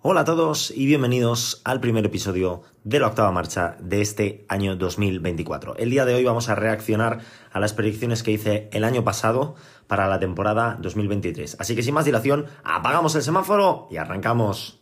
Hola 0.00 0.20
a 0.20 0.24
todos 0.24 0.70
y 0.70 0.86
bienvenidos 0.86 1.60
al 1.64 1.80
primer 1.80 2.06
episodio 2.06 2.62
de 2.84 3.00
la 3.00 3.08
octava 3.08 3.32
marcha 3.32 3.76
de 3.80 4.00
este 4.00 4.44
año 4.48 4.76
2024. 4.76 5.74
El 5.74 5.90
día 5.90 6.04
de 6.04 6.14
hoy 6.14 6.22
vamos 6.22 6.48
a 6.48 6.54
reaccionar 6.54 7.18
a 7.50 7.58
las 7.58 7.72
predicciones 7.72 8.22
que 8.22 8.30
hice 8.30 8.68
el 8.72 8.84
año 8.84 9.02
pasado 9.02 9.56
para 9.88 10.06
la 10.06 10.20
temporada 10.20 10.78
2023. 10.80 11.56
Así 11.58 11.74
que 11.74 11.82
sin 11.82 11.94
más 11.94 12.04
dilación, 12.04 12.46
apagamos 12.62 13.16
el 13.16 13.22
semáforo 13.22 13.88
y 13.90 13.96
arrancamos. 13.96 14.80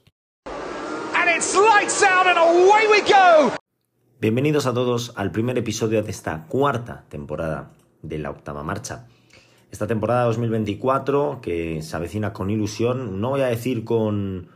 Bienvenidos 4.20 4.66
a 4.66 4.74
todos 4.74 5.14
al 5.16 5.32
primer 5.32 5.56
episodio 5.56 6.02
de 6.02 6.10
esta 6.10 6.44
cuarta 6.46 7.06
temporada 7.08 7.70
de 8.02 8.18
la 8.18 8.28
octava 8.28 8.62
marcha. 8.62 9.06
Esta 9.70 9.86
temporada 9.86 10.24
2024 10.24 11.40
que 11.40 11.80
se 11.80 11.96
avecina 11.96 12.34
con 12.34 12.50
ilusión, 12.50 13.22
no 13.22 13.30
voy 13.30 13.40
a 13.40 13.46
decir 13.46 13.82
con 13.82 14.54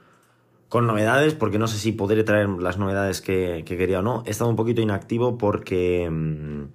con 0.71 0.87
novedades, 0.87 1.34
porque 1.34 1.59
no 1.59 1.66
sé 1.66 1.79
si 1.79 1.91
podré 1.91 2.22
traer 2.22 2.49
las 2.49 2.79
novedades 2.79 3.21
que, 3.21 3.64
quería 3.67 3.99
o 3.99 4.03
no. 4.03 4.22
He 4.25 4.31
estado 4.31 4.49
un 4.49 4.57
poquito 4.57 4.81
inactivo 4.81 5.36
porque. 5.36 6.08
Mm, 6.08 6.68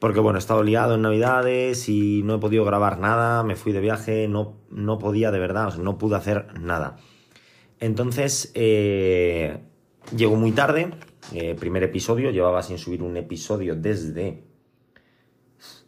porque 0.00 0.18
bueno, 0.18 0.36
he 0.36 0.40
estado 0.40 0.64
liado 0.64 0.96
en 0.96 1.02
Navidades 1.02 1.88
y 1.88 2.22
no 2.24 2.34
he 2.34 2.38
podido 2.38 2.64
grabar 2.64 2.98
nada, 2.98 3.44
me 3.44 3.54
fui 3.54 3.72
de 3.72 3.78
viaje, 3.78 4.26
no, 4.26 4.56
no 4.68 4.98
podía 4.98 5.30
de 5.30 5.38
verdad, 5.38 5.76
no 5.76 5.96
pude 5.96 6.16
hacer 6.16 6.58
nada. 6.60 6.96
Entonces, 7.78 8.50
eh, 8.56 9.60
llegó 10.16 10.34
muy 10.34 10.50
tarde, 10.50 10.90
eh, 11.32 11.54
primer 11.54 11.84
episodio, 11.84 12.32
llevaba 12.32 12.64
sin 12.64 12.78
subir 12.78 13.00
un 13.00 13.16
episodio 13.16 13.76
desde 13.76 14.42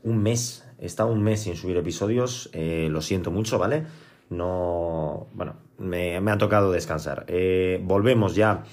un 0.04 0.22
mes, 0.22 0.64
he 0.78 0.86
estado 0.86 1.10
un 1.10 1.24
mes 1.24 1.42
sin 1.42 1.56
subir 1.56 1.76
episodios, 1.76 2.50
eh, 2.52 2.86
lo 2.92 3.02
siento 3.02 3.32
mucho, 3.32 3.58
¿vale? 3.58 3.84
No, 4.36 5.28
bueno, 5.32 5.56
me, 5.78 6.16
ha 6.16 6.38
tocado 6.38 6.72
descansar. 6.72 7.24
Eh, 7.28 7.80
volvemos 7.82 8.34
ya 8.34 8.64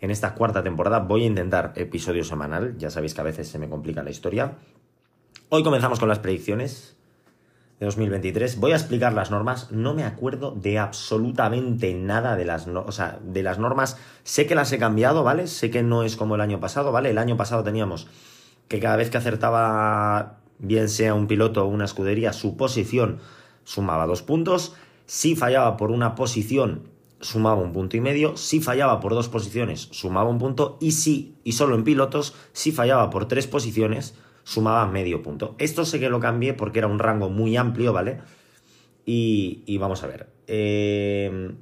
en 0.00 0.10
esta 0.10 0.34
cuarta 0.34 0.62
temporada. 0.62 1.00
Voy 1.00 1.24
a 1.24 1.26
intentar 1.26 1.72
episodio 1.76 2.24
semanal. 2.24 2.76
Ya 2.78 2.90
sabéis 2.90 3.14
que 3.14 3.20
a 3.20 3.24
veces 3.24 3.48
se 3.48 3.58
me 3.58 3.68
complica 3.68 4.02
la 4.02 4.10
historia. 4.10 4.58
Hoy 5.48 5.62
comenzamos 5.62 6.00
con 6.00 6.08
las 6.08 6.18
predicciones 6.18 6.96
de 7.78 7.86
2023. 7.86 8.58
Voy 8.58 8.72
a 8.72 8.76
explicar 8.76 9.12
las 9.12 9.30
normas. 9.30 9.70
No 9.70 9.94
me 9.94 10.04
acuerdo 10.04 10.50
de 10.50 10.78
absolutamente 10.78 11.94
nada 11.94 12.36
de 12.36 12.44
las, 12.44 12.66
o 12.66 12.92
sea, 12.92 13.18
de 13.22 13.42
las 13.42 13.58
normas. 13.58 13.98
Sé 14.24 14.46
que 14.46 14.54
las 14.54 14.72
he 14.72 14.78
cambiado, 14.78 15.22
¿vale? 15.22 15.46
Sé 15.46 15.70
que 15.70 15.82
no 15.82 16.02
es 16.02 16.16
como 16.16 16.34
el 16.34 16.40
año 16.40 16.60
pasado, 16.60 16.92
¿vale? 16.92 17.10
El 17.10 17.18
año 17.18 17.36
pasado 17.36 17.62
teníamos 17.62 18.08
que 18.68 18.80
cada 18.80 18.96
vez 18.96 19.10
que 19.10 19.18
acertaba, 19.18 20.38
bien 20.58 20.88
sea 20.88 21.14
un 21.14 21.26
piloto 21.26 21.64
o 21.64 21.68
una 21.68 21.84
escudería, 21.84 22.32
su 22.32 22.56
posición 22.56 23.20
sumaba 23.64 24.06
dos 24.06 24.22
puntos. 24.22 24.74
Si 25.06 25.36
fallaba 25.36 25.76
por 25.76 25.90
una 25.90 26.14
posición, 26.14 26.88
sumaba 27.20 27.60
un 27.60 27.72
punto 27.72 27.96
y 27.96 28.00
medio. 28.00 28.36
Si 28.36 28.60
fallaba 28.60 29.00
por 29.00 29.14
dos 29.14 29.28
posiciones, 29.28 29.88
sumaba 29.92 30.30
un 30.30 30.38
punto. 30.38 30.78
Y 30.80 30.92
si, 30.92 31.36
y 31.44 31.52
solo 31.52 31.74
en 31.74 31.84
pilotos, 31.84 32.34
si 32.52 32.72
fallaba 32.72 33.10
por 33.10 33.28
tres 33.28 33.46
posiciones, 33.46 34.14
sumaba 34.44 34.86
medio 34.86 35.22
punto. 35.22 35.54
Esto 35.58 35.84
sé 35.84 36.00
que 36.00 36.08
lo 36.08 36.20
cambié 36.20 36.54
porque 36.54 36.78
era 36.78 36.88
un 36.88 36.98
rango 36.98 37.30
muy 37.30 37.56
amplio, 37.56 37.92
¿vale? 37.92 38.20
Y, 39.06 39.76
vamos 39.78 40.02
a 40.02 40.06
ver. 40.06 40.28
Eh, 40.46 41.52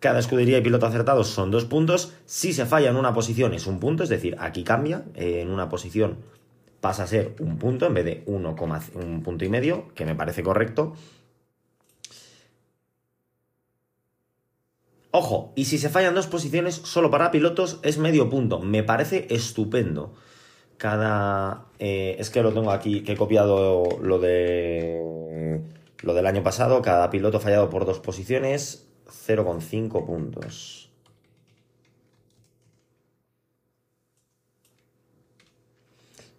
cada 0.00 0.20
escudería 0.20 0.58
y 0.58 0.62
piloto 0.62 0.86
acertados 0.86 1.28
son 1.28 1.50
dos 1.50 1.64
puntos. 1.64 2.14
Si 2.24 2.52
se 2.52 2.66
falla 2.66 2.90
en 2.90 2.96
una 2.96 3.12
posición 3.12 3.54
es 3.54 3.66
un 3.66 3.80
punto, 3.80 4.04
es 4.04 4.08
decir, 4.08 4.36
aquí 4.38 4.64
cambia. 4.64 5.04
Eh, 5.14 5.40
en 5.42 5.50
una 5.50 5.68
posición 5.68 6.18
pasa 6.80 7.02
a 7.02 7.06
ser 7.06 7.34
un 7.40 7.58
punto 7.58 7.86
en 7.86 7.94
vez 7.94 8.04
de 8.04 8.22
1, 8.26 8.56
un 8.94 9.22
punto 9.22 9.44
y 9.44 9.48
medio, 9.48 9.88
que 9.94 10.04
me 10.04 10.14
parece 10.14 10.42
correcto. 10.42 10.94
Ojo, 15.10 15.52
y 15.56 15.64
si 15.64 15.78
se 15.78 15.88
fallan 15.88 16.14
dos 16.14 16.26
posiciones, 16.26 16.74
solo 16.74 17.10
para 17.10 17.30
pilotos 17.30 17.80
es 17.82 17.98
medio 17.98 18.28
punto. 18.28 18.60
Me 18.60 18.82
parece 18.82 19.26
estupendo. 19.30 20.14
Cada. 20.76 21.66
Eh, 21.78 22.16
es 22.18 22.30
que 22.30 22.42
lo 22.42 22.52
tengo 22.52 22.70
aquí, 22.70 23.02
que 23.02 23.12
he 23.12 23.16
copiado 23.16 23.84
lo 24.02 24.18
de. 24.18 25.60
Lo 26.02 26.14
del 26.14 26.26
año 26.26 26.42
pasado. 26.42 26.82
Cada 26.82 27.10
piloto 27.10 27.40
fallado 27.40 27.70
por 27.70 27.86
dos 27.86 28.00
posiciones, 28.00 28.86
0,5 29.26 30.06
puntos. 30.06 30.87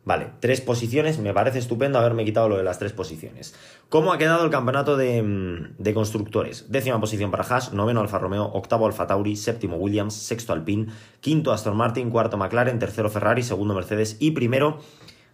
Vale, 0.09 0.31
tres 0.39 0.59
posiciones, 0.59 1.19
me 1.19 1.35
parece 1.35 1.59
estupendo 1.59 1.99
haberme 1.99 2.25
quitado 2.25 2.49
lo 2.49 2.57
de 2.57 2.63
las 2.63 2.79
tres 2.79 2.93
posiciones. 2.93 3.53
¿Cómo 3.89 4.11
ha 4.11 4.17
quedado 4.17 4.43
el 4.43 4.49
campeonato 4.49 4.97
de, 4.97 5.21
mm, 5.21 5.93
constructores? 5.93 6.65
Décima 6.71 6.99
posición 6.99 7.29
para 7.29 7.43
Haas, 7.43 7.73
noveno 7.73 8.01
Alfa 8.01 8.17
Romeo, 8.17 8.45
octavo 8.45 8.87
Alfa 8.87 9.05
Tauri, 9.05 9.35
séptimo 9.35 9.77
Williams, 9.77 10.15
sexto 10.15 10.51
Alpine, 10.51 10.87
quinto 11.21 11.51
Aston 11.51 11.77
Martin, 11.77 12.09
cuarto 12.09 12.37
McLaren, 12.37 12.79
tercero 12.79 13.11
Ferrari, 13.11 13.43
segundo 13.43 13.75
Mercedes 13.75 14.17
y 14.19 14.31
primero 14.31 14.79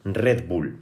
Red 0.04 0.46
Bull. 0.46 0.78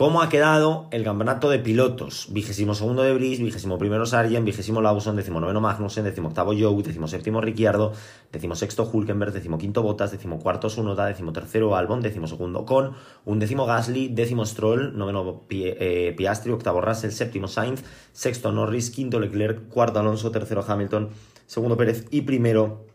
¿Cómo 0.00 0.22
ha 0.22 0.30
quedado 0.30 0.88
el 0.92 1.04
campeonato 1.04 1.50
de 1.50 1.58
pilotos? 1.58 2.28
Vigésimo 2.30 2.72
segundo 2.72 3.02
de 3.02 3.12
Brice, 3.12 3.42
vigésimo 3.42 3.76
primero 3.76 4.06
Sargent, 4.06 4.46
vigésimo 4.46 4.80
Lawson, 4.80 5.14
décimo 5.14 5.40
noveno 5.40 5.60
Magnussen, 5.60 6.04
décimo 6.04 6.28
octavo 6.28 6.54
Joe, 6.58 6.82
décimo 6.82 7.06
séptimo 7.06 7.42
Ricciardo, 7.42 7.92
décimo 8.32 8.54
sexto 8.54 8.88
Hulkenberg, 8.90 9.34
décimo 9.34 9.58
quinto 9.58 9.82
Bottas, 9.82 10.10
décimo 10.10 10.38
cuarto 10.38 10.70
Sunoda, 10.70 11.04
décimo 11.04 11.34
tercero 11.34 11.76
Albon, 11.76 12.00
décimo 12.00 12.26
segundo 12.28 12.64
Con, 12.64 12.94
un 13.26 13.38
décimo 13.40 13.66
Gasly, 13.66 14.08
décimo 14.08 14.46
Stroll, 14.46 14.96
noveno 14.96 15.44
eh, 15.50 16.14
Piastri, 16.16 16.50
octavo 16.52 16.80
Russell, 16.80 17.10
séptimo 17.10 17.46
Sainz, 17.46 17.84
sexto 18.12 18.52
Norris, 18.52 18.90
quinto 18.90 19.20
Leclerc, 19.20 19.68
cuarto 19.68 20.00
Alonso, 20.00 20.30
tercero 20.30 20.64
Hamilton, 20.66 21.10
segundo 21.44 21.76
Pérez 21.76 22.06
y 22.10 22.22
primero 22.22 22.86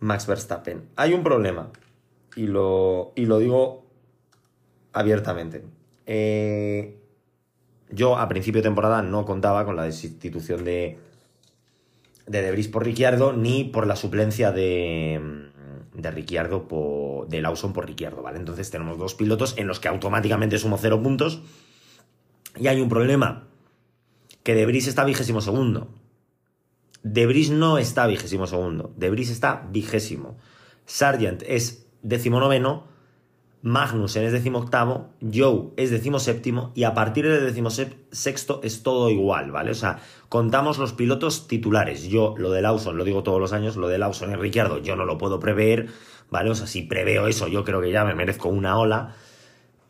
Max 0.00 0.26
Verstappen. 0.26 0.90
Hay 0.96 1.14
un 1.14 1.22
problema 1.22 1.70
y 2.36 2.48
lo 2.48 3.14
digo 3.16 3.86
abiertamente 4.92 5.77
eh, 6.10 6.98
yo 7.90 8.16
a 8.16 8.28
principio 8.28 8.62
de 8.62 8.68
temporada 8.68 9.02
no 9.02 9.26
contaba 9.26 9.66
con 9.66 9.76
la 9.76 9.84
destitución 9.84 10.64
de, 10.64 10.98
de 12.26 12.42
Debris 12.42 12.66
por 12.68 12.82
Ricciardo 12.82 13.34
ni 13.34 13.64
por 13.64 13.86
la 13.86 13.94
suplencia 13.94 14.50
de, 14.50 15.50
de 15.92 16.10
Ricciardo 16.10 16.66
por, 16.66 17.28
de 17.28 17.42
Lawson 17.42 17.74
por 17.74 17.86
Ricciardo, 17.86 18.22
¿vale? 18.22 18.38
Entonces 18.38 18.70
tenemos 18.70 18.96
dos 18.96 19.14
pilotos 19.14 19.54
en 19.58 19.66
los 19.66 19.80
que 19.80 19.88
automáticamente 19.88 20.56
sumo 20.56 20.78
cero 20.78 21.02
puntos 21.02 21.42
y 22.58 22.68
hay 22.68 22.80
un 22.80 22.88
problema, 22.88 23.46
que 24.42 24.54
Debris 24.54 24.88
está 24.88 25.04
vigésimo 25.04 25.42
segundo. 25.42 25.92
Debris 27.02 27.50
no 27.50 27.76
está 27.76 28.06
vigésimo 28.06 28.46
segundo, 28.46 28.94
Debris 28.96 29.28
está 29.28 29.68
vigésimo. 29.70 30.38
Sargent 30.86 31.42
es 31.46 31.86
decimonoveno 32.00 32.86
Magnussen 33.62 34.24
es 34.24 34.32
decimoctavo, 34.32 35.10
Joe 35.20 35.70
es 35.76 35.90
decimoséptimo 35.90 36.70
y 36.76 36.84
a 36.84 36.94
partir 36.94 37.28
del 37.28 37.44
decimosexto 37.44 38.60
es 38.62 38.84
todo 38.84 39.10
igual, 39.10 39.50
¿vale? 39.50 39.72
O 39.72 39.74
sea, 39.74 40.00
contamos 40.28 40.78
los 40.78 40.92
pilotos 40.92 41.48
titulares. 41.48 42.04
Yo 42.04 42.34
lo 42.38 42.52
de 42.52 42.62
Lawson 42.62 42.96
lo 42.96 43.04
digo 43.04 43.24
todos 43.24 43.40
los 43.40 43.52
años, 43.52 43.76
lo 43.76 43.88
de 43.88 43.98
Lawson 43.98 44.30
y 44.30 44.36
Ricciardo 44.36 44.78
yo 44.78 44.94
no 44.94 45.04
lo 45.04 45.18
puedo 45.18 45.40
prever, 45.40 45.88
¿vale? 46.30 46.50
O 46.50 46.54
sea, 46.54 46.68
si 46.68 46.82
preveo 46.82 47.26
eso 47.26 47.48
yo 47.48 47.64
creo 47.64 47.80
que 47.80 47.90
ya 47.90 48.04
me 48.04 48.14
merezco 48.14 48.48
una 48.48 48.78
ola. 48.78 49.16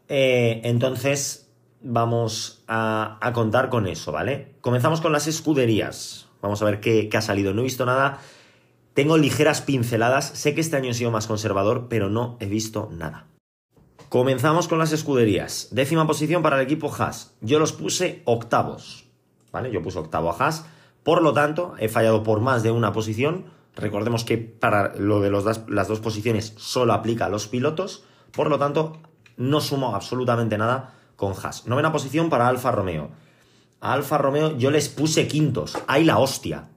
Eh, 0.09 0.63
entonces 0.65 1.51
vamos 1.83 2.65
a, 2.69 3.21
contar 3.35 3.69
con 3.69 3.87
eso, 3.87 4.13
¿vale? 4.13 4.55
Comenzamos 4.63 5.03
con 5.03 5.13
las 5.13 5.27
escuderías. 5.27 6.27
Vamos 6.41 6.63
a 6.63 6.65
ver 6.65 6.81
qué, 6.81 7.11
qué 7.11 7.17
ha 7.19 7.23
salido. 7.23 7.53
No 7.53 7.61
he 7.61 7.65
visto 7.65 7.85
nada. 7.85 8.21
Tengo 8.95 9.19
ligeras 9.19 9.61
pinceladas. 9.61 10.27
Sé 10.27 10.55
que 10.55 10.63
este 10.63 10.77
año 10.77 10.91
he 10.91 10.95
sido 10.95 11.11
más 11.11 11.27
conservador, 11.27 11.89
pero 11.91 12.09
no 12.09 12.39
he 12.41 12.47
visto 12.47 12.89
nada. 12.91 13.27
Comenzamos 14.09 14.69
con 14.69 14.79
las 14.79 14.93
escuderías. 14.93 15.69
Décima 15.71 16.07
posición 16.07 16.43
para 16.43 16.57
el 16.57 16.63
equipo 16.63 16.91
Haas. 16.91 17.35
Yo 17.43 17.59
los 17.59 17.75
puse 17.75 18.23
octavos. 18.25 19.05
¿Vale? 19.53 19.71
Yo 19.71 19.83
puse 19.83 19.99
octavo 19.99 20.31
a 20.31 20.37
Haas. 20.37 20.65
Por 21.03 21.21
lo 21.21 21.35
tanto, 21.35 21.75
he 21.79 21.91
fallado 21.91 22.23
por 22.23 22.41
más 22.41 22.63
de 22.63 22.71
una 22.71 22.93
posición. 22.93 23.47
Recordemos 23.77 24.25
que 24.25 24.39
para 24.39 24.95
lo 24.95 25.21
de 25.21 25.31
las 25.31 25.89
dos 25.89 26.01
posiciones 26.01 26.55
solo 26.57 26.95
aplica 26.95 27.27
a 27.27 27.29
los 27.29 27.49
pilotos. 27.49 28.05
Por 28.33 28.49
lo 28.49 28.59
tanto, 28.59 28.97
no 29.37 29.61
sumo 29.61 29.95
absolutamente 29.95 30.57
nada 30.57 30.95
con 31.17 31.35
Haas. 31.35 31.67
Novena 31.67 31.93
posición 31.93 32.31
para 32.31 32.49
Alfa 32.49 32.73
Romeo. 32.73 33.11
A 33.83 33.93
Alfa 33.93 34.17
Romeo 34.17 34.57
yo 34.57 34.71
les 34.71 34.89
puse 34.89 35.29
quintos. 35.29 35.77
¡Ay 35.87 36.05
la 36.05 36.19
hostia! 36.19 36.71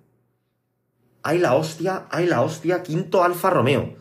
¡Ay 1.24 1.40
la 1.40 1.56
hostia! 1.56 2.08
¡Ay 2.12 2.26
la 2.26 2.42
hostia! 2.42 2.84
Quinto 2.84 3.24
Alfa 3.24 3.50
Romeo. 3.50 4.01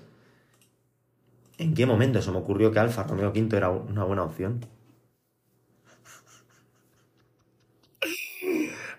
¿En 1.61 1.75
qué 1.75 1.85
momento 1.85 2.23
se 2.23 2.31
me 2.31 2.39
ocurrió 2.39 2.73
que 2.73 2.79
Alfa 2.79 3.03
Romeo 3.03 3.33
V 3.33 3.55
era 3.55 3.69
una 3.69 4.03
buena 4.05 4.23
opción? 4.25 4.65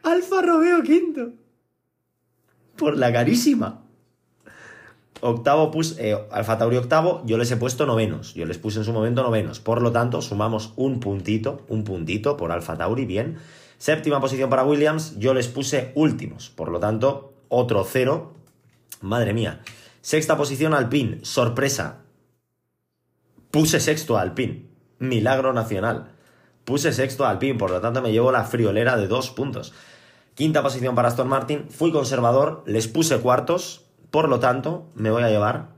Alfa 0.03 0.41
Romeo 0.43 0.77
V. 0.77 1.31
Por 2.77 2.99
la 2.99 3.11
carísima. 3.11 3.81
Octavo 5.21 5.71
puse, 5.71 6.11
eh, 6.11 6.17
Alfa 6.29 6.59
Tauri 6.59 6.77
octavo, 6.77 7.23
yo 7.25 7.39
les 7.39 7.49
he 7.49 7.57
puesto 7.57 7.87
novenos. 7.87 8.35
Yo 8.35 8.45
les 8.45 8.59
puse 8.59 8.77
en 8.77 8.85
su 8.85 8.93
momento 8.93 9.23
novenos. 9.23 9.59
Por 9.59 9.81
lo 9.81 9.91
tanto, 9.91 10.21
sumamos 10.21 10.73
un 10.75 10.99
puntito, 10.99 11.65
un 11.67 11.83
puntito 11.83 12.37
por 12.37 12.51
Alfa 12.51 12.77
Tauri, 12.77 13.05
bien. 13.05 13.39
Séptima 13.79 14.21
posición 14.21 14.51
para 14.51 14.63
Williams, 14.63 15.17
yo 15.17 15.33
les 15.33 15.47
puse 15.47 15.91
últimos. 15.95 16.51
Por 16.51 16.69
lo 16.69 16.79
tanto, 16.79 17.33
otro 17.49 17.83
cero. 17.83 18.33
Madre 19.01 19.33
mía. 19.33 19.61
Sexta 20.01 20.37
posición 20.37 20.75
Alpine, 20.75 21.25
sorpresa. 21.25 22.01
Puse 23.51 23.81
sexto 23.81 24.17
a 24.17 24.21
Alpine, 24.21 24.65
milagro 24.99 25.51
nacional. 25.51 26.13
Puse 26.63 26.93
sexto 26.93 27.25
a 27.25 27.29
Alpine, 27.31 27.57
por 27.57 27.69
lo 27.69 27.81
tanto 27.81 28.01
me 28.01 28.13
llevo 28.13 28.31
la 28.31 28.45
friolera 28.45 28.95
de 28.95 29.07
dos 29.07 29.29
puntos. 29.29 29.73
Quinta 30.35 30.63
posición 30.63 30.95
para 30.95 31.09
Aston 31.09 31.27
Martin, 31.27 31.69
fui 31.69 31.91
conservador, 31.91 32.63
les 32.65 32.87
puse 32.87 33.19
cuartos, 33.19 33.85
por 34.09 34.29
lo 34.29 34.39
tanto 34.39 34.87
me 34.95 35.11
voy 35.11 35.23
a 35.23 35.29
llevar 35.29 35.69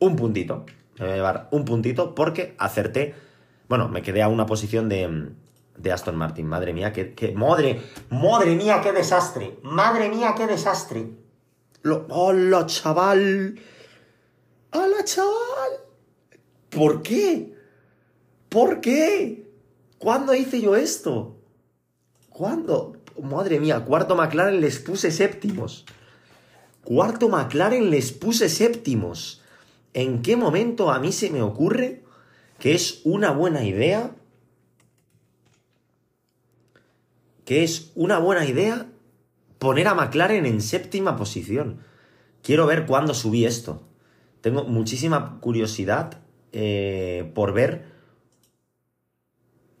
un 0.00 0.16
puntito. 0.16 0.66
Me 0.98 1.04
voy 1.04 1.12
a 1.12 1.16
llevar 1.16 1.48
un 1.52 1.64
puntito 1.64 2.16
porque 2.16 2.56
acerté. 2.58 3.14
Bueno, 3.68 3.88
me 3.88 4.02
quedé 4.02 4.22
a 4.22 4.28
una 4.28 4.46
posición 4.46 4.88
de, 4.88 5.30
de 5.76 5.92
Aston 5.92 6.16
Martin. 6.16 6.46
Madre 6.48 6.72
mía, 6.72 6.92
qué, 6.92 7.14
qué, 7.14 7.32
Madre, 7.32 7.80
madre 8.10 8.56
mía, 8.56 8.80
qué 8.82 8.92
desastre. 8.92 9.58
Madre 9.62 10.08
mía, 10.08 10.34
qué 10.36 10.48
desastre. 10.48 11.10
Lo, 11.82 12.06
¡Hola, 12.08 12.66
chaval! 12.66 13.60
¡Hola, 14.72 15.04
chaval! 15.04 15.85
¿Por 16.70 17.02
qué? 17.02 17.54
¿Por 18.48 18.80
qué? 18.80 19.50
¿Cuándo 19.98 20.34
hice 20.34 20.60
yo 20.60 20.76
esto? 20.76 21.36
¿Cuándo? 22.30 22.96
Madre 23.22 23.60
mía, 23.60 23.84
cuarto 23.84 24.14
McLaren 24.14 24.60
les 24.60 24.78
puse 24.78 25.10
séptimos. 25.10 25.86
Cuarto 26.84 27.28
McLaren 27.28 27.90
les 27.90 28.12
puse 28.12 28.48
séptimos. 28.48 29.42
¿En 29.94 30.20
qué 30.20 30.36
momento 30.36 30.90
a 30.90 30.98
mí 30.98 31.12
se 31.12 31.30
me 31.30 31.40
ocurre 31.40 32.04
que 32.58 32.74
es 32.74 33.00
una 33.04 33.30
buena 33.30 33.64
idea? 33.64 34.14
Que 37.46 37.64
es 37.64 37.92
una 37.94 38.18
buena 38.18 38.44
idea 38.44 38.86
poner 39.58 39.88
a 39.88 39.94
McLaren 39.94 40.44
en 40.44 40.60
séptima 40.60 41.16
posición. 41.16 41.80
Quiero 42.42 42.66
ver 42.66 42.86
cuándo 42.86 43.14
subí 43.14 43.46
esto. 43.46 43.82
Tengo 44.42 44.64
muchísima 44.64 45.40
curiosidad 45.40 46.20
eh, 46.58 47.30
por 47.34 47.52
ver 47.52 47.84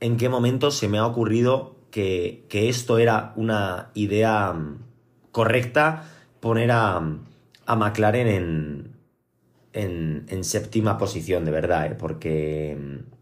en 0.00 0.18
qué 0.18 0.28
momento 0.28 0.70
se 0.70 0.88
me 0.88 0.98
ha 0.98 1.06
ocurrido 1.06 1.76
que, 1.90 2.44
que 2.50 2.68
esto 2.68 2.98
era 2.98 3.32
una 3.36 3.90
idea 3.94 4.52
mm, 4.52 4.82
correcta 5.32 6.04
poner 6.40 6.70
a, 6.70 6.96
a 7.66 7.76
McLaren 7.76 8.28
en, 9.72 10.26
en, 10.28 10.44
séptima 10.44 10.98
posición, 10.98 11.44
de 11.44 11.50
verdad, 11.50 11.86
¿eh? 11.86 11.96
porque... 11.98 12.76
Mm, 12.78 13.16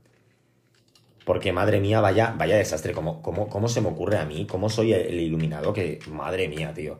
porque, 1.24 1.52
madre 1.52 1.80
mía, 1.80 2.00
vaya, 2.02 2.34
vaya 2.36 2.56
desastre. 2.56 2.92
¿Cómo, 2.92 3.22
cómo, 3.22 3.48
¿Cómo 3.48 3.66
se 3.68 3.80
me 3.80 3.88
ocurre 3.88 4.18
a 4.18 4.26
mí? 4.26 4.46
¿Cómo 4.46 4.68
soy 4.68 4.92
el 4.92 5.18
iluminado? 5.20 5.72
Que, 5.72 6.00
madre 6.10 6.48
mía, 6.48 6.74
tío. 6.74 6.98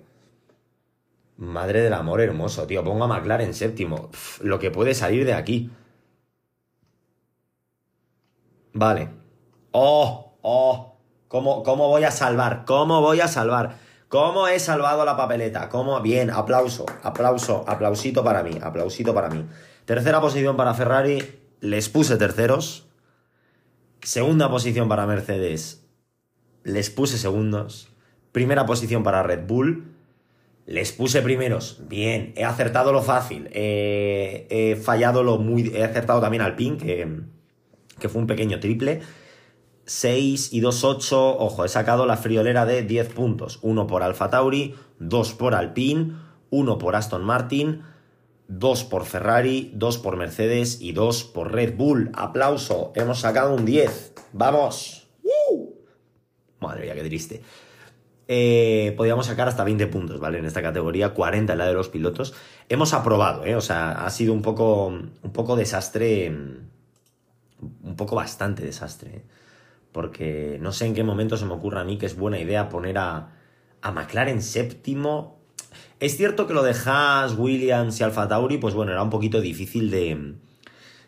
Madre 1.37 1.83
del 1.83 1.93
amor 1.93 2.23
hermoso, 2.23 2.67
tío. 2.67 2.83
Pongo 2.83 3.05
a 3.05 3.09
McLaren 3.09 3.53
séptimo. 3.53 4.09
Lo 4.41 4.59
que 4.59 4.71
puede 4.71 4.95
salir 4.95 5.27
de 5.27 5.35
aquí. 5.35 5.71
Vale. 8.75 9.09
¡Oh! 9.71 10.37
¡Oh! 10.43 10.99
¿Cómo, 11.29 11.63
¿Cómo 11.63 11.89
voy 11.89 12.05
a 12.05 12.11
salvar? 12.11 12.65
¿Cómo 12.67 13.01
voy 13.01 13.21
a 13.21 13.29
salvar? 13.29 13.77
¿Cómo 14.09 14.47
he 14.47 14.61
salvado 14.61 15.05
la 15.05 15.17
papeleta? 15.17 15.69
¿Cómo? 15.69 16.01
Bien, 16.01 16.31
aplauso, 16.31 16.85
aplauso, 17.03 17.65
aplausito 17.67 18.23
para 18.23 18.43
mí, 18.43 18.59
aplausito 18.63 19.15
para 19.15 19.29
mí. 19.29 19.45
Tercera 19.85 20.21
posición 20.21 20.57
para 20.57 20.75
Ferrari, 20.75 21.19
les 21.61 21.89
puse 21.89 22.17
terceros. 22.17 22.87
Segunda 24.03 24.51
posición 24.51 24.89
para 24.89 25.07
Mercedes, 25.07 25.87
les 26.63 26.91
puse 26.91 27.17
segundos. 27.17 27.89
Primera 28.33 28.67
posición 28.67 29.03
para 29.03 29.23
Red 29.23 29.47
Bull, 29.47 29.95
les 30.67 30.93
puse 30.93 31.23
primeros. 31.23 31.81
Bien, 31.89 32.33
he 32.37 32.45
acertado 32.45 32.93
lo 32.93 33.03
fácil. 33.03 33.49
Eh, 33.53 34.47
he 34.51 34.77
fallado 34.77 35.23
lo 35.23 35.39
muy. 35.39 35.73
He 35.75 35.85
acertado 35.85 36.21
también 36.21 36.43
al 36.43 36.55
pin, 36.55 36.77
que, 36.77 37.23
que 37.99 38.09
fue 38.09 38.21
un 38.21 38.27
pequeño 38.27 38.61
triple. 38.61 39.01
6 39.87 40.53
y 40.53 40.61
2, 40.61 40.85
8. 40.85 41.39
Ojo, 41.39 41.65
he 41.65 41.69
sacado 41.69 42.07
la 42.07 42.17
friolera 42.17 42.67
de 42.67 42.83
10 42.83 43.13
puntos. 43.13 43.59
Uno 43.63 43.87
por 43.87 44.03
Alfa 44.03 44.31
Tauri, 44.31 44.75
2 44.99 45.35
por 45.35 45.55
Alpine, 45.55 46.13
1 46.51 46.79
por 46.79 46.97
Aston 46.97 47.25
Martin, 47.25 47.83
2 48.49 48.85
por 48.85 49.05
Ferrari, 49.05 49.73
2 49.75 49.99
por 49.99 50.17
Mercedes 50.17 50.81
y 50.81 50.93
2 50.93 51.25
por 51.25 51.53
Red 51.53 51.77
Bull. 51.77 52.11
Aplauso, 52.15 52.93
hemos 52.95 53.21
sacado 53.21 53.55
un 53.55 53.65
10. 53.65 54.15
¡Vamos! 54.33 55.09
¡Uh! 55.23 55.71
Madre 56.61 56.85
mía, 56.85 56.95
qué 56.95 57.05
triste. 57.05 57.43
Eh, 58.27 58.97
sacar 59.23 59.49
hasta 59.49 59.65
20 59.65 59.87
puntos, 59.89 60.21
¿vale? 60.21 60.39
En 60.39 60.47
esta 60.47 60.63
categoría, 60.63 61.15
40 61.15 61.53
en 61.53 61.59
la 61.59 61.67
de 61.67 61.75
los 61.75 61.89
pilotos. 61.89 62.35
Hemos 62.69 62.95
aprobado, 62.95 63.45
¿eh? 63.45 63.55
O 63.55 63.61
sea, 63.61 64.05
ha 64.05 64.11
sido 64.11 64.33
un 64.33 64.43
poco, 64.43 64.87
un 64.87 65.33
poco 65.33 65.57
desastre, 65.57 66.35
un 67.61 67.97
poco 67.97 68.17
bastante 68.17 68.65
desastre, 68.65 69.17
¿eh? 69.17 69.25
Porque 69.93 70.59
no 70.61 70.73
sé 70.73 70.87
en 70.87 70.95
qué 70.95 71.05
momento 71.05 71.37
se 71.37 71.47
me 71.47 71.53
ocurre 71.53 71.79
a 71.79 71.85
mí 71.85 71.99
que 71.99 72.07
es 72.07 72.17
buena 72.17 72.41
idea 72.41 72.69
poner 72.69 72.99
a, 72.99 73.31
a 73.81 73.93
McLaren 73.93 74.43
séptimo. 74.43 75.39
Es 76.01 76.17
cierto 76.17 76.49
que 76.49 76.53
lo 76.53 76.65
de 76.65 76.75
Haas, 76.85 77.37
Williams 77.39 78.01
y 78.01 78.03
Alfa 78.03 78.27
Tauri, 78.27 78.59
pues 78.59 78.75
bueno, 78.75 78.91
era 78.91 79.05
un 79.05 79.11
poquito 79.11 79.41
difícil 79.41 79.93
de, 79.93 80.35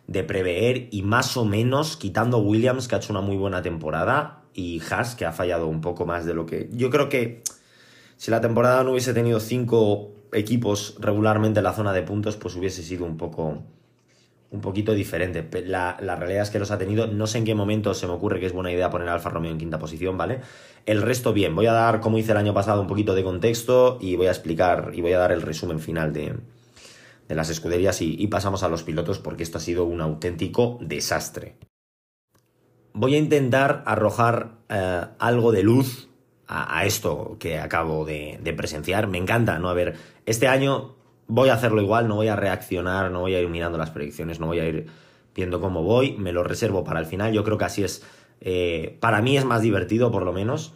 de 0.06 0.22
prever 0.22 0.88
y 0.92 1.02
más 1.02 1.36
o 1.36 1.44
menos, 1.44 1.96
quitando 1.96 2.38
Williams, 2.38 2.86
que 2.86 2.94
ha 2.94 2.98
hecho 2.98 3.12
una 3.12 3.22
muy 3.22 3.36
buena 3.36 3.60
temporada, 3.60 4.44
y 4.54 4.80
Haas, 4.88 5.16
que 5.16 5.24
ha 5.24 5.32
fallado 5.32 5.66
un 5.66 5.80
poco 5.80 6.06
más 6.06 6.24
de 6.24 6.34
lo 6.34 6.46
que... 6.46 6.70
Yo 6.72 6.88
creo 6.88 7.08
que 7.08 7.42
si 8.16 8.30
la 8.30 8.40
temporada 8.40 8.84
no 8.84 8.92
hubiese 8.92 9.12
tenido 9.12 9.40
cinco 9.40 10.12
equipos 10.32 10.96
regularmente 11.00 11.58
en 11.58 11.64
la 11.64 11.72
zona 11.72 11.92
de 11.92 12.02
puntos, 12.02 12.36
pues 12.36 12.54
hubiese 12.54 12.84
sido 12.84 13.04
un 13.04 13.16
poco 13.16 13.64
un 14.50 14.60
poquito 14.60 14.94
diferente. 14.94 15.48
La, 15.64 15.96
la, 16.00 16.16
realidad 16.16 16.42
es 16.42 16.50
que 16.50 16.58
los 16.58 16.70
ha 16.70 16.78
tenido. 16.78 17.06
No 17.06 17.26
sé 17.26 17.38
en 17.38 17.44
qué 17.44 17.54
momento 17.54 17.94
se 17.94 18.06
me 18.06 18.12
ocurre 18.12 18.40
que 18.40 18.46
es 18.46 18.52
buena 18.52 18.72
idea 18.72 18.90
poner 18.90 19.08
Alfa 19.08 19.30
Romeo 19.30 19.50
en 19.50 19.58
quinta 19.58 19.78
posición, 19.78 20.16
¿vale? 20.16 20.40
El 20.84 21.02
resto 21.02 21.32
bien. 21.32 21.54
Voy 21.54 21.66
a 21.66 21.72
dar, 21.72 22.00
como 22.00 22.18
hice 22.18 22.32
el 22.32 22.38
año 22.38 22.54
pasado, 22.54 22.80
un 22.80 22.86
poquito 22.86 23.14
de 23.14 23.24
contexto 23.24 23.98
y 24.00 24.16
voy 24.16 24.28
a 24.28 24.30
explicar 24.30 24.90
y 24.94 25.00
voy 25.00 25.12
a 25.12 25.18
dar 25.18 25.32
el 25.32 25.42
resumen 25.42 25.80
final 25.80 26.12
de, 26.12 26.36
de 27.28 27.34
las 27.34 27.50
escuderías 27.50 28.00
y, 28.02 28.26
pasamos 28.28 28.62
a 28.62 28.68
los 28.68 28.82
pilotos 28.82 29.18
porque 29.18 29.42
esto 29.42 29.58
ha 29.58 29.60
sido 29.60 29.84
un 29.84 30.00
auténtico 30.00 30.78
desastre. 30.80 31.56
Voy 32.92 33.14
a 33.14 33.18
intentar 33.18 33.82
arrojar 33.84 34.58
eh, 34.68 35.04
algo 35.18 35.52
de 35.52 35.62
luz 35.62 36.08
a, 36.46 36.78
a, 36.78 36.86
esto 36.86 37.36
que 37.38 37.58
acabo 37.58 38.04
de, 38.04 38.38
de 38.42 38.52
presenciar. 38.52 39.06
Me 39.06 39.18
encanta, 39.18 39.58
¿no? 39.58 39.68
A 39.68 39.74
ver, 39.74 39.96
este 40.24 40.48
año 40.48 40.95
voy 41.28 41.48
a 41.48 41.54
hacerlo 41.54 41.80
igual, 41.82 42.08
no 42.08 42.16
voy 42.16 42.28
a 42.28 42.36
reaccionar, 42.36 43.10
no 43.10 43.20
voy 43.20 43.34
a 43.34 43.40
ir 43.40 43.48
mirando 43.48 43.78
las 43.78 43.90
predicciones, 43.90 44.40
no 44.40 44.46
voy 44.46 44.60
a 44.60 44.66
ir 44.66 44.86
viendo 45.34 45.60
cómo 45.60 45.82
voy, 45.82 46.16
me 46.16 46.32
lo 46.32 46.42
reservo 46.42 46.84
para 46.84 47.00
el 47.00 47.06
final, 47.06 47.32
yo 47.32 47.44
creo 47.44 47.58
que 47.58 47.64
así 47.64 47.84
es, 47.84 48.02
eh, 48.40 48.96
para 49.00 49.20
mí 49.22 49.36
es 49.36 49.44
más 49.44 49.62
divertido 49.62 50.10
por 50.10 50.22
lo 50.22 50.32
menos. 50.32 50.72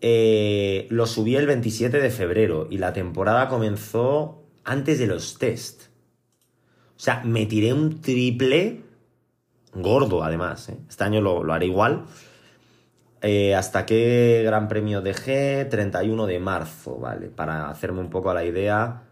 Eh, 0.00 0.86
lo 0.90 1.06
subí 1.06 1.34
el 1.36 1.46
27 1.46 1.98
de 1.98 2.10
febrero 2.10 2.66
y 2.70 2.78
la 2.78 2.92
temporada 2.92 3.48
comenzó 3.48 4.42
antes 4.64 4.98
de 4.98 5.06
los 5.06 5.38
test. 5.38 5.84
O 6.96 7.00
sea, 7.00 7.22
me 7.24 7.46
tiré 7.46 7.72
un 7.72 8.00
triple 8.02 8.82
gordo 9.72 10.22
además. 10.22 10.68
¿eh? 10.68 10.76
Este 10.88 11.04
año 11.04 11.20
lo, 11.20 11.52
haré 11.52 11.66
igual. 11.66 12.04
Eh, 13.22 13.54
¿Hasta 13.54 13.86
qué 13.86 14.42
gran 14.44 14.68
premio 14.68 15.00
dejé? 15.00 15.64
31 15.64 16.26
de 16.26 16.38
marzo, 16.38 16.98
¿vale? 16.98 17.28
Para 17.28 17.70
hacerme 17.70 18.00
un 18.00 18.10
poco 18.10 18.30
a 18.30 18.34
la 18.34 18.44
idea 18.44 19.04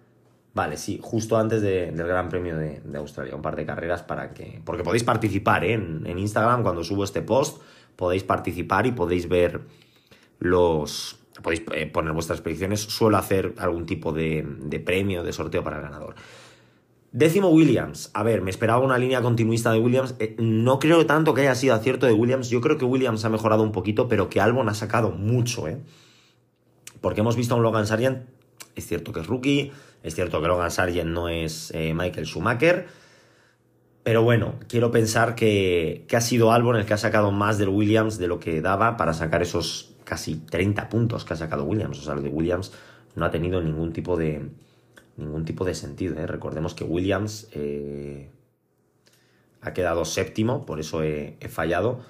Vale, 0.54 0.76
sí, 0.76 1.00
justo 1.02 1.38
antes 1.38 1.62
de, 1.62 1.92
del 1.92 2.06
Gran 2.06 2.28
Premio 2.28 2.56
de, 2.56 2.80
de, 2.80 2.98
Australia, 2.98 3.34
un 3.34 3.40
par 3.40 3.56
de 3.56 3.64
carreras 3.64 4.02
para 4.02 4.34
que... 4.34 4.60
Porque 4.64 4.82
podéis 4.82 5.02
participar 5.02 5.64
¿eh? 5.64 5.72
en, 5.72 6.06
en, 6.06 6.18
Instagram 6.18 6.62
cuando 6.62 6.84
subo 6.84 7.04
este 7.04 7.22
post, 7.22 7.62
podéis 7.96 8.22
participar 8.22 8.86
y 8.86 8.92
podéis 8.92 9.28
ver 9.28 9.62
los... 10.38 11.18
Podéis 11.42 11.62
eh, 11.72 11.86
poner 11.86 12.12
vuestras 12.12 12.42
predicciones, 12.42 12.80
suelo 12.80 13.16
hacer 13.16 13.54
algún 13.56 13.86
tipo 13.86 14.12
de, 14.12 14.46
de 14.46 14.78
premio, 14.78 15.22
de 15.22 15.32
sorteo 15.32 15.64
para 15.64 15.76
el 15.76 15.82
ganador. 15.82 16.14
Décimo 17.12 17.48
Williams. 17.48 18.10
A 18.12 18.22
ver, 18.22 18.42
me 18.42 18.50
esperaba 18.50 18.84
una 18.84 18.96
línea 18.96 19.22
continuista 19.22 19.72
de 19.72 19.78
Williams. 19.78 20.14
Eh, 20.18 20.34
no 20.38 20.78
creo 20.78 21.06
tanto 21.06 21.32
que 21.34 21.42
haya 21.42 21.54
sido 21.54 21.74
acierto 21.74 22.06
de 22.06 22.12
Williams. 22.12 22.50
Yo 22.50 22.60
creo 22.60 22.76
que 22.76 22.86
Williams 22.86 23.24
ha 23.24 23.30
mejorado 23.30 23.62
un 23.62 23.72
poquito, 23.72 24.08
pero 24.08 24.28
que 24.28 24.40
Albon 24.40 24.68
ha 24.68 24.74
sacado 24.74 25.10
mucho, 25.10 25.68
¿eh? 25.68 25.78
Porque 27.00 27.20
hemos 27.20 27.36
visto 27.36 27.54
a 27.54 27.56
un 27.56 27.64
Logan 27.64 27.86
Sargent, 27.86 28.26
es 28.74 28.86
cierto 28.86 29.12
que 29.12 29.20
es 29.20 29.26
rookie, 29.26 29.72
es 30.02 30.14
cierto 30.14 30.40
que 30.40 30.48
Logan 30.48 30.70
Sargent 30.70 31.10
no 31.10 31.28
es 31.28 31.70
eh, 31.74 31.94
Michael 31.94 32.26
Schumacher. 32.26 32.86
Pero 34.02 34.22
bueno, 34.22 34.54
quiero 34.68 34.90
pensar 34.90 35.36
que, 35.36 36.04
que, 36.08 36.16
ha 36.16 36.20
sido 36.20 36.50
Albon 36.52 36.76
el 36.76 36.86
que 36.86 36.94
ha 36.94 36.98
sacado 36.98 37.30
más 37.30 37.58
del 37.58 37.68
Williams 37.68 38.18
de 38.18 38.26
lo 38.26 38.40
que 38.40 38.60
daba 38.60 38.96
para 38.96 39.14
sacar 39.14 39.42
esos 39.42 39.94
casi 40.04 40.36
30 40.36 40.88
puntos 40.88 41.24
que 41.24 41.34
ha 41.34 41.36
sacado 41.36 41.64
Williams. 41.64 42.00
O 42.00 42.02
sea, 42.02 42.14
lo 42.14 42.22
de 42.22 42.28
Williams 42.28 42.72
no 43.14 43.24
ha 43.24 43.30
tenido 43.30 43.60
ningún 43.60 43.92
tipo 43.92 44.16
de, 44.16 44.50
ningún 45.16 45.44
tipo 45.44 45.64
de 45.64 45.74
sentido. 45.74 46.18
¿eh? 46.18 46.26
Recordemos 46.26 46.74
que 46.74 46.84
Williams 46.84 47.48
eh, 47.52 48.30
ha 49.60 49.72
quedado 49.72 50.04
séptimo, 50.04 50.66
por 50.66 50.80
eso 50.80 51.02
he, 51.02 51.36
he, 51.40 51.48
fallado. 51.48 52.00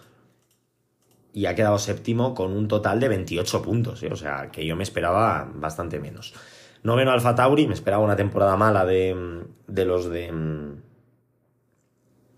Y 1.32 1.46
ha 1.46 1.54
quedado 1.54 1.78
séptimo 1.78 2.34
con 2.34 2.52
un 2.52 2.68
total 2.68 3.00
de 3.00 3.08
28 3.08 3.62
puntos, 3.62 4.02
¿eh? 4.02 4.10
o 4.12 4.16
sea, 4.16 4.50
que 4.50 4.66
yo 4.66 4.76
me 4.76 4.82
esperaba 4.82 5.50
bastante 5.54 5.98
menos. 5.98 6.34
Noveno 6.82 7.12
Alfa 7.12 7.34
Tauri, 7.34 7.66
me 7.66 7.74
esperaba 7.74 8.02
una 8.02 8.16
temporada 8.16 8.56
mala 8.56 8.84
de, 8.84 9.44
de 9.66 9.84
los 9.84 10.10
de 10.10 10.30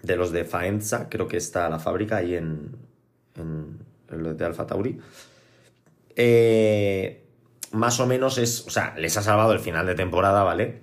de 0.04 0.16
los 0.16 0.32
de 0.32 0.44
Faenza, 0.44 1.08
creo 1.08 1.26
que 1.28 1.36
está 1.36 1.68
la 1.68 1.78
fábrica 1.78 2.18
ahí 2.18 2.34
en, 2.34 2.76
en, 3.36 3.78
los 4.10 4.36
de 4.36 4.44
Alfa 4.44 4.66
Tauri. 4.66 5.00
Eh, 6.14 7.24
más 7.72 7.98
o 8.00 8.06
menos 8.06 8.38
es, 8.38 8.66
o 8.66 8.70
sea, 8.70 8.94
les 8.96 9.16
ha 9.16 9.22
salvado 9.22 9.52
el 9.52 9.58
final 9.58 9.86
de 9.86 9.94
temporada, 9.94 10.42
¿vale? 10.44 10.82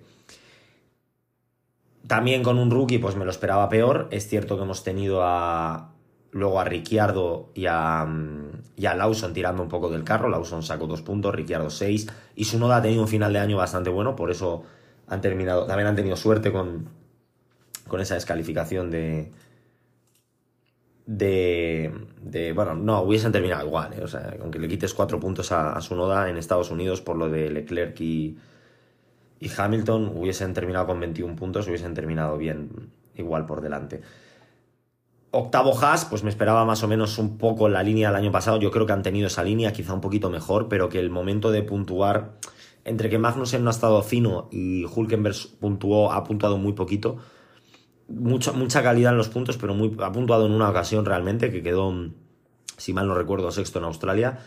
También 2.07 2.43
con 2.43 2.57
un 2.57 2.71
rookie, 2.71 2.97
pues 2.97 3.15
me 3.15 3.23
lo 3.23 3.31
esperaba 3.31 3.69
peor. 3.69 4.07
Es 4.11 4.27
cierto 4.27 4.57
que 4.57 4.63
hemos 4.63 4.83
tenido 4.83 5.21
a, 5.23 5.90
luego 6.31 6.59
a 6.59 6.63
Ricciardo 6.63 7.51
y 7.53 7.65
a, 7.67 8.07
y 8.75 8.85
a 8.85 8.95
Lawson 8.95 9.33
tirando 9.33 9.61
un 9.63 9.69
poco 9.69 9.89
del 9.89 10.03
carro. 10.03 10.29
Lawson 10.29 10.63
sacó 10.63 10.87
dos 10.87 11.01
puntos, 11.01 11.33
Ricciardo 11.33 11.69
seis. 11.69 12.07
Y 12.35 12.45
su 12.45 12.57
noda 12.59 12.77
ha 12.77 12.81
tenido 12.81 13.01
un 13.01 13.07
final 13.07 13.33
de 13.33 13.39
año 13.39 13.57
bastante 13.57 13.89
bueno, 13.89 14.15
por 14.15 14.31
eso 14.31 14.63
han 15.07 15.21
terminado, 15.21 15.65
también 15.65 15.87
han 15.87 15.95
tenido 15.95 16.15
suerte 16.15 16.51
con, 16.51 16.87
con 17.87 17.99
esa 17.99 18.15
descalificación 18.15 18.89
de, 18.89 19.31
de, 21.05 21.91
de, 22.21 22.53
bueno, 22.53 22.75
no, 22.75 23.01
hubiesen 23.01 23.33
terminado 23.33 23.67
igual, 23.67 23.93
¿eh? 23.93 24.01
o 24.01 24.07
sea, 24.07 24.33
aunque 24.41 24.59
le 24.59 24.69
quites 24.69 24.93
cuatro 24.93 25.19
puntos 25.19 25.51
a, 25.51 25.79
su 25.81 25.95
noda 25.95 26.29
en 26.29 26.37
Estados 26.37 26.71
Unidos 26.71 27.01
por 27.01 27.17
lo 27.17 27.29
de 27.29 27.49
Leclerc 27.49 27.99
y, 27.99 28.37
y 29.39 29.51
Hamilton, 29.55 30.13
hubiesen 30.15 30.53
terminado 30.53 30.87
con 30.87 30.99
21 31.01 31.35
puntos, 31.35 31.67
hubiesen 31.67 31.93
terminado 31.93 32.37
bien 32.37 32.91
igual 33.15 33.45
por 33.45 33.59
delante. 33.59 34.01
Octavo 35.33 35.77
Haas, 35.79 36.03
pues 36.03 36.23
me 36.23 36.29
esperaba 36.29 36.65
más 36.65 36.83
o 36.83 36.89
menos 36.89 37.17
un 37.17 37.37
poco 37.37 37.69
la 37.69 37.83
línea 37.83 38.09
del 38.09 38.17
año 38.17 38.31
pasado. 38.33 38.59
Yo 38.59 38.69
creo 38.69 38.85
que 38.85 38.91
han 38.91 39.01
tenido 39.01 39.27
esa 39.27 39.43
línea, 39.43 39.71
quizá 39.71 39.93
un 39.93 40.01
poquito 40.01 40.29
mejor, 40.29 40.67
pero 40.67 40.89
que 40.89 40.99
el 40.99 41.09
momento 41.09 41.51
de 41.51 41.63
puntuar, 41.63 42.33
entre 42.83 43.09
que 43.09 43.17
Magnussen 43.17 43.63
no 43.63 43.69
ha 43.69 43.73
estado 43.73 44.01
fino 44.03 44.49
y 44.51 44.85
Hulkenberg 44.85 45.35
puntuó, 45.59 46.11
ha 46.11 46.25
puntuado 46.25 46.57
muy 46.57 46.73
poquito, 46.73 47.17
mucha, 48.09 48.51
mucha 48.51 48.83
calidad 48.83 49.13
en 49.13 49.17
los 49.17 49.29
puntos, 49.29 49.57
pero 49.57 49.73
muy, 49.73 49.95
ha 50.01 50.11
puntuado 50.11 50.45
en 50.45 50.51
una 50.51 50.69
ocasión 50.69 51.05
realmente 51.05 51.49
que 51.49 51.63
quedó, 51.63 51.93
si 52.75 52.91
mal 52.91 53.07
no 53.07 53.15
recuerdo, 53.15 53.51
sexto 53.51 53.79
en 53.79 53.85
Australia. 53.85 54.39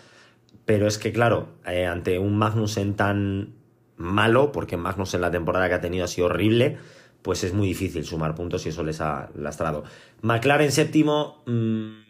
Pero 0.67 0.87
es 0.87 0.99
que, 0.99 1.13
claro, 1.13 1.49
eh, 1.67 1.87
ante 1.87 2.19
un 2.19 2.37
Magnussen 2.37 2.95
tan 2.95 3.55
malo, 3.97 4.53
porque 4.53 4.77
Magnussen 4.77 5.23
la 5.23 5.31
temporada 5.31 5.69
que 5.69 5.75
ha 5.75 5.81
tenido 5.81 6.05
ha 6.05 6.09
sido 6.09 6.27
horrible, 6.27 6.77
pues 7.25 7.43
es 7.43 7.55
muy 7.55 7.67
difícil 7.69 8.05
sumar 8.05 8.35
puntos 8.35 8.67
y 8.67 8.69
eso 8.69 8.83
les 8.85 9.01
ha 9.01 9.31
lastrado. 9.35 9.83
McLaren 10.21 10.71
séptimo, 10.71 11.43
mm, 11.47 12.03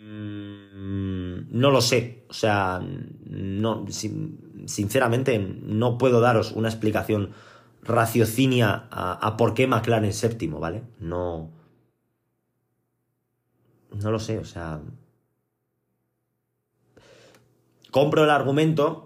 no 1.57 1.71
lo 1.71 1.81
sé. 1.81 2.25
O 2.29 2.33
sea, 2.33 2.83
no, 3.25 3.87
sinceramente 4.67 5.39
no 5.39 5.99
puedo 5.99 6.21
daros 6.21 6.51
una 6.51 6.69
explicación 6.69 7.31
raciocinia 7.85 8.89
a, 8.91 9.37
por 9.37 9.55
qué 9.55 9.69
McLaren 9.69 10.13
séptimo, 10.13 10.59
¿vale? 10.59 10.83
No. 10.99 11.53
No 13.93 14.11
lo 14.11 14.19
sé, 14.19 14.39
o 14.39 14.45
sea. 14.45 14.81
Compro 17.93 18.25
el 18.25 18.31
argumento. 18.31 19.04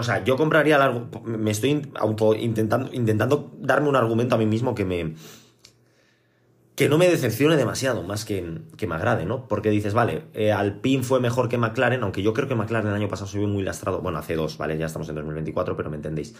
O 0.00 0.02
sea, 0.02 0.24
yo 0.24 0.36
compraría 0.36 0.82
argumento. 0.82 1.20
Me 1.22 1.50
estoy 1.50 1.70
intentando, 2.40 2.92
intentando 2.92 3.52
darme 3.58 3.88
un 3.88 3.96
argumento 3.96 4.34
a 4.34 4.38
mí 4.38 4.46
mismo 4.46 4.74
que 4.74 4.84
me. 4.84 5.14
Que 6.74 6.88
no 6.88 6.96
me 6.96 7.08
decepcione 7.08 7.56
demasiado, 7.56 8.02
más 8.02 8.24
que, 8.24 8.62
que 8.78 8.86
me 8.86 8.94
agrade, 8.94 9.26
¿no? 9.26 9.46
Porque 9.48 9.68
dices, 9.68 9.92
vale, 9.92 10.24
eh, 10.32 10.50
Alpine 10.50 11.02
fue 11.02 11.20
mejor 11.20 11.50
que 11.50 11.58
McLaren, 11.58 12.02
aunque 12.02 12.22
yo 12.22 12.32
creo 12.32 12.48
que 12.48 12.54
McLaren 12.54 12.88
el 12.88 12.94
año 12.94 13.08
pasado 13.08 13.28
se 13.28 13.38
vio 13.38 13.48
muy 13.48 13.62
lastrado. 13.62 14.00
Bueno, 14.00 14.18
hace 14.18 14.34
dos, 14.34 14.56
¿vale? 14.56 14.78
Ya 14.78 14.86
estamos 14.86 15.08
en 15.10 15.16
2024, 15.16 15.76
pero 15.76 15.90
me 15.90 15.96
entendéis 15.96 16.34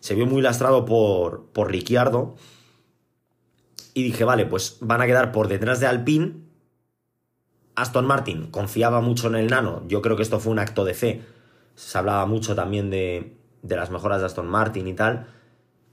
se 0.00 0.14
vio 0.14 0.26
muy 0.26 0.42
lastrado 0.42 0.84
por, 0.84 1.46
por 1.52 1.70
Ricciardo. 1.70 2.34
Y 3.94 4.02
dije, 4.02 4.24
vale, 4.24 4.46
pues 4.46 4.78
van 4.80 5.02
a 5.02 5.06
quedar 5.06 5.30
por 5.30 5.48
detrás 5.48 5.78
de 5.80 5.86
Alpine. 5.86 6.34
Aston 7.76 8.06
Martin 8.06 8.50
confiaba 8.50 9.00
mucho 9.00 9.28
en 9.28 9.36
el 9.36 9.48
nano. 9.48 9.84
Yo 9.86 10.02
creo 10.02 10.16
que 10.16 10.22
esto 10.22 10.40
fue 10.40 10.52
un 10.52 10.58
acto 10.58 10.84
de 10.84 10.94
fe. 10.94 11.22
Se 11.80 11.96
hablaba 11.96 12.26
mucho 12.26 12.54
también 12.54 12.90
de, 12.90 13.38
de 13.62 13.76
las 13.76 13.90
mejoras 13.90 14.20
de 14.20 14.26
Aston 14.26 14.46
Martin 14.46 14.86
y 14.86 14.92
tal. 14.92 15.28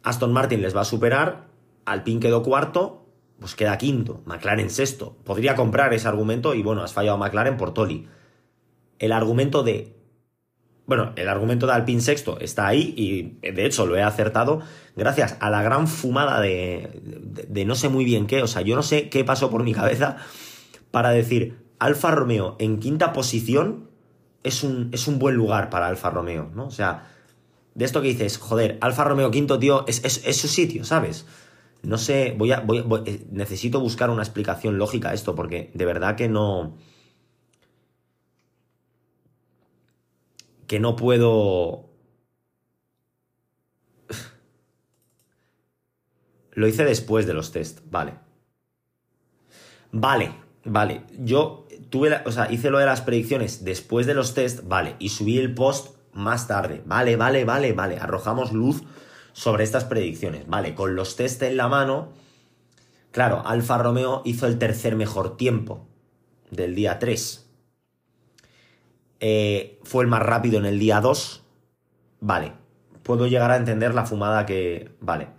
Aston 0.04 0.34
Martin 0.34 0.62
les 0.62 0.76
va 0.76 0.82
a 0.82 0.86
superar. 0.86 1.48
Alpine 1.86 2.20
quedó 2.20 2.44
cuarto. 2.44 3.06
Pues 3.40 3.56
queda 3.56 3.78
quinto. 3.78 4.22
McLaren 4.26 4.70
sexto. 4.70 5.16
Podría 5.24 5.56
comprar 5.56 5.94
ese 5.94 6.08
argumento 6.08 6.54
y 6.56 6.62
bueno, 6.62 6.84
has 6.84 6.92
fallado 6.92 7.18
McLaren 7.18 7.56
por 7.56 7.74
Toli. 7.74 8.06
El 9.00 9.14
argumento 9.14 9.64
de 9.64 9.96
bueno, 10.86 11.14
el 11.16 11.30
argumento 11.30 11.68
de 11.68 11.74
Alpine 11.74 12.02
sexto 12.02 12.38
está 12.40 12.68
ahí 12.68 12.94
y 12.98 13.52
de 13.52 13.66
hecho 13.66 13.86
lo 13.86 13.98
he 13.98 14.04
acertado 14.04 14.62
gracias 14.96 15.38
a 15.40 15.50
la 15.50 15.62
gran 15.62 15.88
fumada 15.88 16.40
de, 16.42 17.02
de, 17.48 17.66
no 17.66 17.76
sé 17.76 17.88
muy 17.88 18.04
bien 18.04 18.28
qué. 18.28 18.42
O 18.42 18.48
sea, 18.48 18.62
yo 18.62 18.76
no 18.76 18.84
sé 18.84 19.10
qué 19.10 19.24
pasó 19.24 19.50
por 19.50 19.64
mi 19.64 19.74
cabeza 19.74 20.18
para 20.92 21.12
decir 21.12 21.60
Alfa 21.80 22.12
Romeo 22.12 22.58
en 22.60 22.80
quinta 22.80 23.14
posición 23.14 23.87
es 24.48 24.64
un, 24.64 24.90
es 24.94 25.08
un 25.08 25.20
buen 25.20 25.36
lugar 25.36 25.70
para 25.70 25.88
Alfa 25.88 26.10
Romeo, 26.10 26.50
¿no? 26.56 26.68
O 26.68 26.72
sea, 26.72 27.08
de 27.76 27.86
esto 27.86 28.02
que 28.02 28.08
dices, 28.08 28.38
joder, 28.38 28.78
Alfa 28.82 29.04
Romeo 29.04 29.30
quinto, 29.30 29.60
tío, 29.60 29.86
es, 29.88 30.04
es, 30.04 30.38
su 30.38 30.48
sitio, 30.48 30.84
¿sabes? 30.84 31.26
No 31.84 31.98
sé, 31.98 32.34
voy 32.38 32.52
a, 32.52 32.62
voy, 32.62 32.84
eh, 33.06 33.28
necesito 33.32 33.80
buscar 33.80 34.10
una 34.10 34.24
explicación 34.24 34.78
lógica 34.78 35.10
a 35.10 35.14
esto 35.14 35.36
porque 35.36 35.72
de 35.74 35.86
verdad 35.86 36.16
que 36.16 36.28
no 36.28 36.76
que 40.68 40.80
no 40.80 40.96
puedo... 40.96 41.90
Lo 46.52 46.68
hice 46.68 46.84
después 46.84 47.26
de 47.26 47.34
los 47.34 47.52
test, 47.52 47.80
vale. 47.90 48.14
Vale, 49.92 50.34
vale. 50.68 51.04
Yo 51.18 51.68
tuve, 51.90 52.22
o 52.26 52.32
sea, 52.32 52.52
hice 52.52 52.70
lo 52.70 52.80
de 52.80 52.86
las 52.86 53.02
predicciones 53.02 53.64
después 53.64 54.06
de 54.06 54.14
los 54.14 54.34
test, 54.34 54.68
vale, 54.68 54.96
y 55.00 55.10
subí 55.10 55.38
el 55.38 55.54
post 55.54 55.96
más 56.14 56.48
tarde. 56.48 56.82
Vale, 56.86 57.16
vale, 57.16 57.46
vale, 57.46 57.74
vale. 57.74 57.98
Arrojamos 57.98 58.52
luz 58.52 58.84
sobre 59.34 59.64
estas 59.64 59.86
predicciones. 59.86 60.48
Vale, 60.48 60.76
con 60.76 60.96
los 60.96 61.16
test 61.16 61.42
en 61.44 61.58
la 61.58 61.68
mano, 61.68 62.10
claro, 63.12 63.44
Alfa 63.46 63.78
Romeo 63.78 64.22
hizo 64.26 64.48
el 64.48 64.58
tercer 64.58 64.96
mejor 64.96 65.38
tiempo 65.38 65.88
del 66.52 66.76
día 66.76 67.00
3. 67.00 67.46
Eh, 69.20 69.80
fue 69.84 70.04
el 70.04 70.10
más 70.10 70.22
rápido 70.22 70.60
en 70.60 70.66
el 70.66 70.80
día 70.80 71.02
2. 71.02 71.44
Vale. 72.20 72.54
Puedo 73.04 73.28
llegar 73.28 73.52
a 73.52 73.58
entender 73.58 73.94
la 73.94 74.06
fumada 74.06 74.46
que. 74.46 74.92
Vale. 75.00 75.30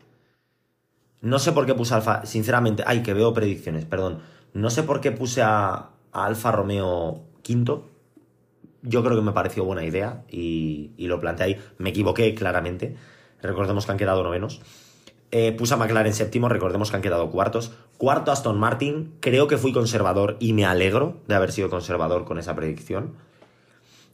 No 1.20 1.38
sé 1.38 1.52
por 1.52 1.66
qué 1.66 1.74
puse 1.74 1.94
Alfa. 1.94 2.24
Sinceramente. 2.24 2.82
Ay, 2.86 3.02
que 3.02 3.14
veo 3.14 3.34
predicciones, 3.34 3.84
perdón. 3.84 4.20
No 4.58 4.70
sé 4.70 4.82
por 4.82 5.00
qué 5.00 5.12
puse 5.12 5.40
a, 5.42 5.90
Alfa 6.10 6.50
Romeo 6.50 7.22
quinto. 7.42 7.86
Yo 8.82 9.04
creo 9.04 9.14
que 9.14 9.22
me 9.22 9.32
pareció 9.32 9.64
buena 9.64 9.84
idea 9.84 10.24
y, 10.28 10.90
lo 10.98 11.20
planteé 11.20 11.46
ahí. 11.46 11.60
Me 11.78 11.90
equivoqué 11.90 12.34
claramente. 12.34 12.96
Recordemos 13.40 13.86
que 13.86 13.92
han 13.92 13.98
quedado 13.98 14.24
novenos. 14.24 14.60
Eh, 15.30 15.52
puse 15.52 15.74
a 15.74 15.76
McLaren 15.76 16.12
séptimo, 16.12 16.48
recordemos 16.48 16.90
que 16.90 16.96
han 16.96 17.02
quedado 17.02 17.30
cuartos. 17.30 17.72
Cuarto 17.98 18.32
Aston 18.32 18.58
Martin, 18.58 19.12
creo 19.20 19.46
que 19.46 19.58
fui 19.58 19.72
conservador 19.72 20.36
y 20.40 20.54
me 20.54 20.64
alegro 20.64 21.18
de 21.28 21.34
haber 21.36 21.52
sido 21.52 21.70
conservador 21.70 22.24
con 22.24 22.38
esa 22.38 22.56
predicción. 22.56 23.14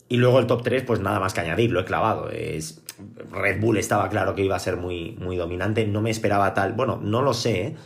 Y 0.09 0.19
luego 0.19 0.41
el 0.41 0.47
top 0.47 0.63
3, 0.63 0.83
pues 0.83 1.01
nada 1.01 1.21
más 1.21 1.33
que 1.33 1.41
añadir, 1.41 1.71
lo 1.71 1.81
he 1.81 1.85
clavado. 1.85 2.29
Es, 2.29 2.83
Red 3.31 3.61
Bull 3.61 3.79
estaba 3.79 4.11
claro 4.11 4.35
que 4.35 4.45
iba 4.45 4.57
a 4.57 4.61
ser 4.61 4.77
muy, 4.77 5.17
muy 5.19 5.37
dominante, 5.37 5.87
no 5.87 6.03
me 6.03 6.11
esperaba 6.11 6.53
tal, 6.53 6.75
bueno, 6.75 7.01
no 7.03 7.23
lo 7.23 7.33
sé, 7.33 7.67
¿eh? 7.69 7.77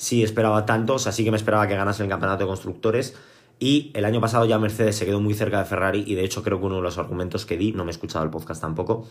Sí 0.00 0.22
esperaba 0.22 0.64
tantos, 0.64 1.06
así 1.06 1.24
que 1.24 1.30
me 1.30 1.36
esperaba 1.36 1.68
que 1.68 1.76
ganase 1.76 2.02
el 2.02 2.08
campeonato 2.08 2.44
de 2.44 2.48
constructores. 2.48 3.14
Y 3.58 3.90
el 3.92 4.06
año 4.06 4.18
pasado 4.18 4.46
ya 4.46 4.58
Mercedes 4.58 4.96
se 4.96 5.04
quedó 5.04 5.20
muy 5.20 5.34
cerca 5.34 5.58
de 5.58 5.66
Ferrari 5.66 6.02
y 6.06 6.14
de 6.14 6.24
hecho 6.24 6.42
creo 6.42 6.58
que 6.58 6.64
uno 6.64 6.76
de 6.76 6.82
los 6.82 6.96
argumentos 6.96 7.44
que 7.44 7.58
di, 7.58 7.72
no 7.72 7.84
me 7.84 7.90
he 7.90 7.92
escuchado 7.92 8.24
el 8.24 8.30
podcast 8.30 8.62
tampoco, 8.62 9.06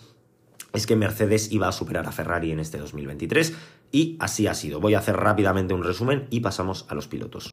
es 0.73 0.87
que 0.87 0.95
Mercedes 0.95 1.51
iba 1.51 1.67
a 1.67 1.71
superar 1.71 2.07
a 2.07 2.11
Ferrari 2.11 2.51
en 2.51 2.59
este 2.59 2.79
2023 2.79 3.53
y 3.91 4.17
así 4.19 4.47
ha 4.47 4.55
sido. 4.55 4.79
Voy 4.79 4.95
a 4.95 4.99
hacer 4.99 5.15
rápidamente 5.15 5.75
un 5.75 5.83
resumen 5.83 6.25
y 6.31 6.39
pasamos 6.39 6.87
a 6.89 6.95
los 6.95 7.07
pilotos. 7.07 7.51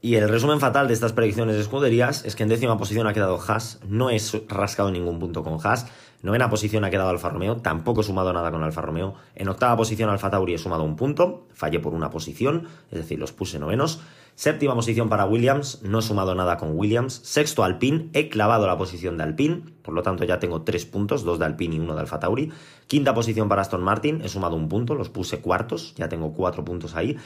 Y 0.00 0.14
el 0.14 0.28
resumen 0.30 0.60
fatal 0.60 0.88
de 0.88 0.94
estas 0.94 1.12
predicciones 1.12 1.56
de 1.56 1.60
escuderías 1.60 2.24
es 2.24 2.34
que 2.34 2.44
en 2.44 2.48
décima 2.48 2.78
posición 2.78 3.06
ha 3.06 3.12
quedado 3.12 3.38
Haas, 3.46 3.80
no 3.86 4.08
he 4.08 4.16
rascado 4.48 4.90
ningún 4.90 5.18
punto 5.18 5.44
con 5.44 5.58
Haas. 5.62 5.86
Novena 6.24 6.48
posición 6.48 6.86
ha 6.86 6.90
quedado 6.90 7.10
Alfa 7.10 7.28
Romeo, 7.28 7.58
tampoco 7.58 8.00
he 8.00 8.04
sumado 8.04 8.32
nada 8.32 8.50
con 8.50 8.62
Alfa 8.62 8.80
Romeo. 8.80 9.12
En 9.34 9.46
octava 9.46 9.76
posición 9.76 10.08
Alfa 10.08 10.30
Tauri 10.30 10.54
he 10.54 10.58
sumado 10.58 10.82
un 10.82 10.96
punto, 10.96 11.46
fallé 11.52 11.80
por 11.80 11.92
una 11.92 12.08
posición, 12.08 12.66
es 12.90 12.96
decir, 12.96 13.18
los 13.18 13.32
puse 13.32 13.58
novenos. 13.58 14.00
Séptima 14.34 14.74
posición 14.74 15.10
para 15.10 15.26
Williams, 15.26 15.82
no 15.82 15.98
he 15.98 16.02
sumado 16.02 16.34
nada 16.34 16.56
con 16.56 16.78
Williams. 16.78 17.20
Sexto 17.22 17.62
Alpine, 17.62 18.08
he 18.14 18.30
clavado 18.30 18.66
la 18.66 18.78
posición 18.78 19.18
de 19.18 19.24
Alpine, 19.24 19.64
por 19.82 19.92
lo 19.92 20.02
tanto 20.02 20.24
ya 20.24 20.38
tengo 20.38 20.62
tres 20.62 20.86
puntos, 20.86 21.24
dos 21.24 21.38
de 21.38 21.44
Alpine 21.44 21.76
y 21.76 21.80
uno 21.80 21.94
de 21.94 22.00
Alfa 22.00 22.20
Tauri. 22.20 22.50
Quinta 22.86 23.12
posición 23.12 23.50
para 23.50 23.60
Aston 23.60 23.82
Martin, 23.82 24.22
he 24.24 24.30
sumado 24.30 24.56
un 24.56 24.70
punto, 24.70 24.94
los 24.94 25.10
puse 25.10 25.42
cuartos, 25.42 25.94
ya 25.94 26.08
tengo 26.08 26.32
cuatro 26.32 26.64
puntos 26.64 26.96
ahí. 26.96 27.18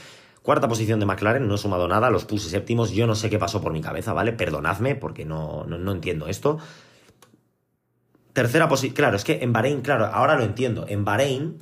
Cuarta 0.42 0.66
posición 0.66 0.98
de 0.98 1.06
McLaren, 1.06 1.46
no 1.46 1.56
he 1.56 1.58
sumado 1.58 1.86
nada, 1.88 2.10
los 2.10 2.24
puse 2.24 2.48
séptimos, 2.48 2.90
yo 2.92 3.06
no 3.06 3.14
sé 3.14 3.30
qué 3.30 3.38
pasó 3.38 3.60
por 3.60 3.72
mi 3.72 3.80
cabeza, 3.80 4.12
¿vale? 4.12 4.32
Perdonadme 4.32 4.94
porque 4.94 5.24
no, 5.24 5.64
no, 5.66 5.92
entiendo 5.92 6.26
esto. 6.26 6.58
Tercera 8.32 8.68
posición, 8.68 8.94
claro, 8.94 9.16
es 9.16 9.24
que 9.24 9.42
en 9.42 9.52
Bahrein, 9.52 9.80
claro, 9.80 10.06
ahora 10.06 10.36
lo 10.36 10.44
entiendo, 10.44 10.84
en 10.88 11.04
Bahrein 11.04 11.58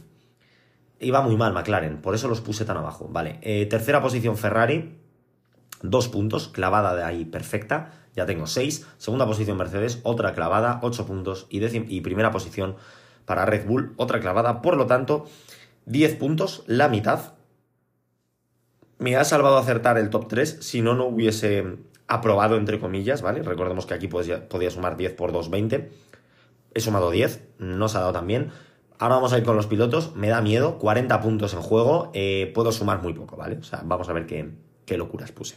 iba 1.00 1.23
muy 1.23 1.37
mal 1.37 1.52
McLaren, 1.52 2.00
por 2.02 2.14
eso 2.14 2.28
los 2.28 2.40
puse 2.40 2.64
tan 2.64 2.76
abajo, 2.76 3.08
¿vale? 3.11 3.38
Eh, 3.42 3.66
tercera 3.66 4.02
posición 4.02 4.37
Ferrari, 4.37 4.99
dos 5.82 6.08
puntos, 6.08 6.49
clavada 6.49 6.94
de 6.94 7.04
ahí 7.04 7.25
perfecta, 7.25 7.92
ya 8.16 8.25
tengo 8.25 8.46
seis. 8.46 8.87
Segunda 8.96 9.26
posición 9.26 9.58
Mercedes, 9.58 10.00
otra 10.02 10.32
clavada, 10.32 10.80
ocho 10.82 11.06
puntos. 11.06 11.46
Y, 11.50 11.64
y 11.64 12.00
primera 12.00 12.30
posición 12.30 12.76
para 13.26 13.44
Red 13.44 13.66
Bull, 13.66 13.92
otra 13.99 14.20
clavada. 14.20 14.62
Por 14.62 14.76
lo 14.76 14.87
tanto, 14.87 15.26
10 15.85 16.16
puntos, 16.16 16.64
la 16.66 16.88
mitad. 16.88 17.35
Me 18.99 19.16
ha 19.16 19.25
salvado 19.25 19.58
acertar 19.58 19.99
el 19.99 20.08
top 20.08 20.28
3, 20.28 20.58
si 20.61 20.80
no, 20.80 20.94
no 20.94 21.04
hubiese 21.04 21.76
aprobado, 22.08 22.56
entre 22.56 22.80
comillas, 22.80 23.20
¿vale? 23.20 23.42
Recordemos 23.42 23.85
que 23.85 23.92
aquí 23.92 24.08
podía, 24.08 24.49
podía 24.49 24.70
sumar 24.70 24.96
10 24.96 25.12
por 25.12 25.32
2, 25.32 25.50
20. 25.50 25.90
He 26.76 26.80
sumado 26.80 27.11
10, 27.11 27.54
no 27.59 27.88
se 27.88 27.97
ha 27.97 28.00
dado 28.00 28.12
tan 28.12 28.26
bien. 28.26 28.50
Ahora 28.99 29.14
vamos 29.14 29.33
a 29.33 29.38
ir 29.38 29.45
con 29.45 29.56
los 29.56 29.66
pilotos, 29.66 30.14
me 30.14 30.28
da 30.28 30.42
miedo, 30.42 30.76
40 30.76 31.23
puntos 31.23 31.54
en 31.54 31.62
juego, 31.62 32.11
eh, 32.12 32.52
puedo 32.54 32.71
sumar 32.71 33.00
muy 33.00 33.14
poco, 33.14 33.35
¿vale? 33.35 33.56
O 33.56 33.62
sea, 33.62 33.80
vamos 33.83 34.11
a 34.11 34.12
ver 34.12 34.26
qué, 34.26 34.50
qué 34.85 34.99
locuras 34.99 35.33
puse. 35.33 35.56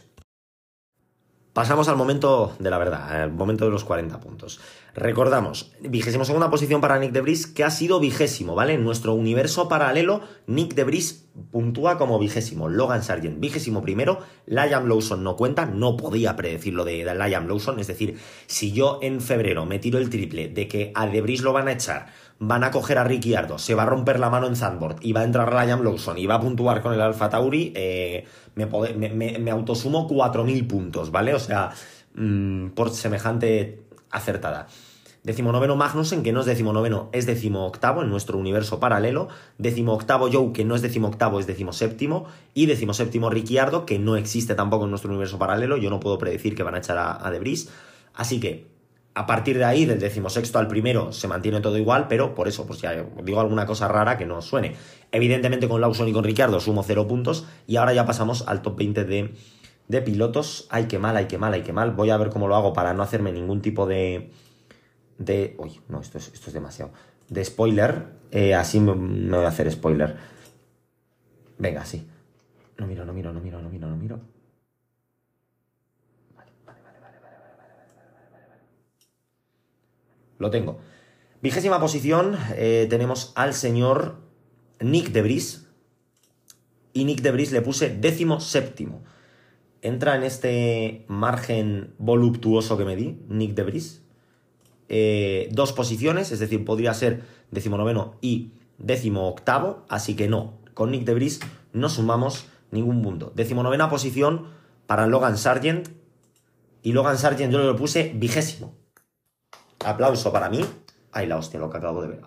Pasamos 1.52 1.88
al 1.88 1.96
momento 1.96 2.54
de 2.60 2.70
la 2.70 2.78
verdad, 2.78 3.22
al 3.22 3.32
momento 3.32 3.64
de 3.64 3.72
los 3.72 3.82
40 3.82 4.20
puntos. 4.20 4.60
Recordamos, 4.94 5.72
vigésimo 5.80 6.24
segunda 6.24 6.48
posición 6.48 6.80
para 6.80 6.98
Nick 7.00 7.10
Debris, 7.10 7.48
que 7.48 7.64
ha 7.64 7.70
sido 7.70 7.98
vigésimo, 7.98 8.54
¿vale? 8.54 8.74
En 8.74 8.84
nuestro 8.84 9.14
universo 9.14 9.68
paralelo, 9.68 10.20
Nick 10.46 10.74
Debris 10.74 11.28
puntúa 11.50 11.98
como 11.98 12.20
vigésimo. 12.20 12.68
Logan 12.68 13.02
Sargent, 13.02 13.40
vigésimo 13.40 13.82
primero. 13.82 14.20
Liam 14.46 14.86
Lawson 14.86 15.24
no 15.24 15.34
cuenta, 15.34 15.66
no 15.66 15.96
podía 15.96 16.36
predecir 16.36 16.74
lo 16.74 16.84
de 16.84 17.04
Liam 17.14 17.48
Lawson. 17.48 17.80
Es 17.80 17.88
decir, 17.88 18.18
si 18.46 18.70
yo 18.70 19.00
en 19.02 19.20
febrero 19.20 19.66
me 19.66 19.80
tiro 19.80 19.98
el 19.98 20.08
triple 20.08 20.48
de 20.48 20.68
que 20.68 20.92
a 20.94 21.08
Debris 21.08 21.42
lo 21.42 21.52
van 21.52 21.66
a 21.66 21.72
echar 21.72 22.12
van 22.42 22.64
a 22.64 22.70
coger 22.70 22.96
a 22.96 23.04
Ricciardo, 23.04 23.58
se 23.58 23.74
va 23.74 23.82
a 23.82 23.86
romper 23.86 24.18
la 24.18 24.30
mano 24.30 24.46
en 24.46 24.56
Zandvoort 24.56 25.04
y 25.04 25.12
va 25.12 25.20
a 25.20 25.24
entrar 25.24 25.52
Ryan 25.52 25.84
Lawson 25.84 26.16
y 26.16 26.26
va 26.26 26.36
a 26.36 26.40
puntuar 26.40 26.80
con 26.80 26.94
el 26.94 27.00
Alfa 27.02 27.28
Tauri, 27.28 27.72
eh, 27.76 28.24
me, 28.54 28.66
me, 29.38 29.50
autosumo 29.50 30.08
4.000 30.08 30.66
puntos, 30.66 31.10
¿vale? 31.10 31.34
O 31.34 31.38
sea, 31.38 31.70
mm, 32.14 32.68
por 32.68 32.90
semejante 32.90 33.82
acertada. 34.10 34.68
Decimonoveno 35.22 35.76
Magnussen, 35.76 36.22
que 36.22 36.32
no 36.32 36.40
es 36.40 36.46
decimonoveno, 36.46 37.10
es 37.12 37.26
decimoctavo 37.26 38.00
en 38.00 38.08
nuestro 38.08 38.38
universo 38.38 38.80
paralelo. 38.80 39.28
Decimoctavo 39.58 40.30
Joe, 40.32 40.52
que 40.54 40.64
no 40.64 40.74
es 40.74 40.80
decimoctavo, 40.80 41.40
es 41.40 41.46
decimoséptimo. 41.46 42.24
Y 42.54 42.64
decimoséptimo 42.64 43.28
Ricciardo, 43.28 43.84
que 43.84 43.98
no 43.98 44.16
existe 44.16 44.54
tampoco 44.54 44.84
en 44.84 44.90
nuestro 44.90 45.10
universo 45.10 45.38
paralelo. 45.38 45.76
Yo 45.76 45.90
no 45.90 46.00
puedo 46.00 46.16
predecir 46.16 46.54
que 46.54 46.62
van 46.62 46.74
a 46.74 46.78
echar 46.78 46.96
a, 46.96 47.26
a 47.26 47.30
Debris. 47.30 47.68
Así 48.14 48.40
que 48.40 48.79
a 49.14 49.26
partir 49.26 49.58
de 49.58 49.64
ahí, 49.64 49.86
del 49.86 49.98
decimosexto 49.98 50.58
al 50.58 50.68
primero, 50.68 51.12
se 51.12 51.26
mantiene 51.26 51.60
todo 51.60 51.76
igual, 51.76 52.06
pero 52.08 52.34
por 52.34 52.46
eso, 52.46 52.66
pues 52.66 52.80
ya 52.80 53.04
digo 53.24 53.40
alguna 53.40 53.66
cosa 53.66 53.88
rara 53.88 54.16
que 54.16 54.24
no 54.24 54.40
suene. 54.40 54.76
Evidentemente 55.10 55.68
con 55.68 55.80
Lawson 55.80 56.08
y 56.08 56.12
con 56.12 56.24
Ricciardo 56.24 56.60
sumo 56.60 56.82
cero 56.84 57.08
puntos 57.08 57.46
y 57.66 57.76
ahora 57.76 57.92
ya 57.92 58.06
pasamos 58.06 58.46
al 58.46 58.62
top 58.62 58.76
20 58.76 59.04
de, 59.04 59.34
de 59.88 60.02
pilotos. 60.02 60.68
Ay, 60.70 60.86
qué 60.86 60.98
mal, 60.98 61.16
ay, 61.16 61.26
qué 61.26 61.38
mal, 61.38 61.52
ay, 61.52 61.62
qué 61.62 61.72
mal. 61.72 61.90
Voy 61.90 62.10
a 62.10 62.16
ver 62.16 62.30
cómo 62.30 62.46
lo 62.46 62.54
hago 62.54 62.72
para 62.72 62.94
no 62.94 63.02
hacerme 63.02 63.32
ningún 63.32 63.60
tipo 63.62 63.86
de... 63.86 64.30
de... 65.18 65.56
Uy, 65.58 65.80
no, 65.88 66.00
esto 66.00 66.18
es, 66.18 66.28
esto 66.32 66.46
es 66.48 66.54
demasiado. 66.54 66.92
De 67.28 67.44
spoiler. 67.44 68.20
Eh, 68.30 68.54
así 68.54 68.78
me, 68.78 68.94
me 68.94 69.36
voy 69.36 69.46
a 69.46 69.48
hacer 69.48 69.70
spoiler. 69.72 70.16
Venga, 71.58 71.84
sí. 71.84 72.08
No 72.78 72.86
miro, 72.86 73.04
no 73.04 73.12
miro, 73.12 73.32
no 73.32 73.40
miro, 73.40 73.60
no 73.60 73.68
miro, 73.68 73.88
no 73.88 73.96
miro. 73.96 74.20
Lo 80.40 80.50
tengo. 80.50 80.78
Vigésima 81.42 81.78
posición, 81.78 82.36
eh, 82.56 82.86
tenemos 82.90 83.32
al 83.36 83.54
señor 83.54 84.16
Nick 84.80 85.10
Debris. 85.10 85.68
Y 86.92 87.04
Nick 87.04 87.20
Debris 87.20 87.52
le 87.52 87.62
puse 87.62 87.88
décimo 87.88 88.40
séptimo. 88.40 89.04
Entra 89.80 90.16
en 90.16 90.24
este 90.24 91.04
margen 91.06 91.94
voluptuoso 91.98 92.76
que 92.76 92.84
me 92.84 92.96
di, 92.96 93.20
Nick 93.28 93.54
Debris. 93.54 94.02
Eh, 94.88 95.48
dos 95.52 95.72
posiciones, 95.72 96.32
es 96.32 96.40
decir, 96.40 96.64
podría 96.64 96.92
ser 96.94 97.22
noveno 97.70 98.16
y 98.20 98.52
décimo 98.78 99.28
octavo, 99.28 99.84
así 99.88 100.16
que 100.16 100.26
no, 100.26 100.58
con 100.74 100.90
Nick 100.90 101.04
Debris 101.04 101.40
no 101.72 101.88
sumamos 101.88 102.46
ningún 102.70 103.02
punto. 103.02 103.32
novena 103.36 103.88
posición 103.88 104.46
para 104.86 105.06
Logan 105.06 105.38
Sargent, 105.38 105.88
y 106.82 106.92
Logan 106.92 107.18
Sargent 107.18 107.52
yo 107.52 107.72
le 107.72 107.78
puse 107.78 108.12
vigésimo. 108.14 108.79
Aplauso 109.84 110.32
para 110.32 110.48
mí. 110.48 110.64
Ay, 111.12 111.26
la 111.26 111.36
hostia, 111.36 111.58
lo 111.58 111.70
que 111.70 111.78
acabo 111.78 112.02
de 112.02 112.08
ver. 112.08 112.20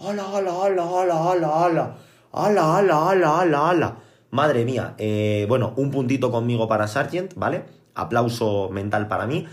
¡Hala, 0.00 0.24
hala, 0.24 0.52
hala, 0.52 0.82
hala, 0.82 1.30
hala, 1.30 1.64
hala! 1.64 1.96
¡Hala, 2.32 2.76
hala, 2.76 3.10
hala, 3.10 3.40
hala, 3.40 3.70
hala! 3.70 3.96
Madre 4.30 4.64
mía. 4.64 4.94
Eh, 4.98 5.46
bueno, 5.48 5.72
un 5.76 5.90
puntito 5.90 6.30
conmigo 6.30 6.68
para 6.68 6.88
Sargent, 6.88 7.34
¿vale? 7.34 7.64
Aplauso 7.94 8.68
mental 8.70 9.08
para 9.08 9.26
mí. 9.26 9.46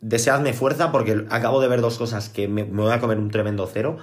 Deseadme 0.00 0.52
fuerza 0.52 0.90
porque 0.90 1.24
acabo 1.30 1.60
de 1.60 1.68
ver 1.68 1.80
dos 1.80 1.96
cosas 1.96 2.28
que 2.28 2.48
me, 2.48 2.64
voy 2.64 2.92
a 2.92 3.00
comer 3.00 3.18
un 3.18 3.30
tremendo 3.30 3.68
cero. 3.72 3.98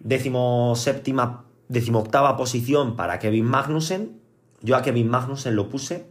Décimo 0.00 0.74
séptima, 0.74 1.44
décimo 1.68 1.98
octava 1.98 2.36
posición 2.36 2.96
para 2.96 3.18
Kevin 3.18 3.44
Magnussen. 3.44 4.20
Yo 4.62 4.76
a 4.76 4.82
Kevin 4.82 5.08
Magnussen 5.08 5.54
lo 5.54 5.68
puse 5.68 6.06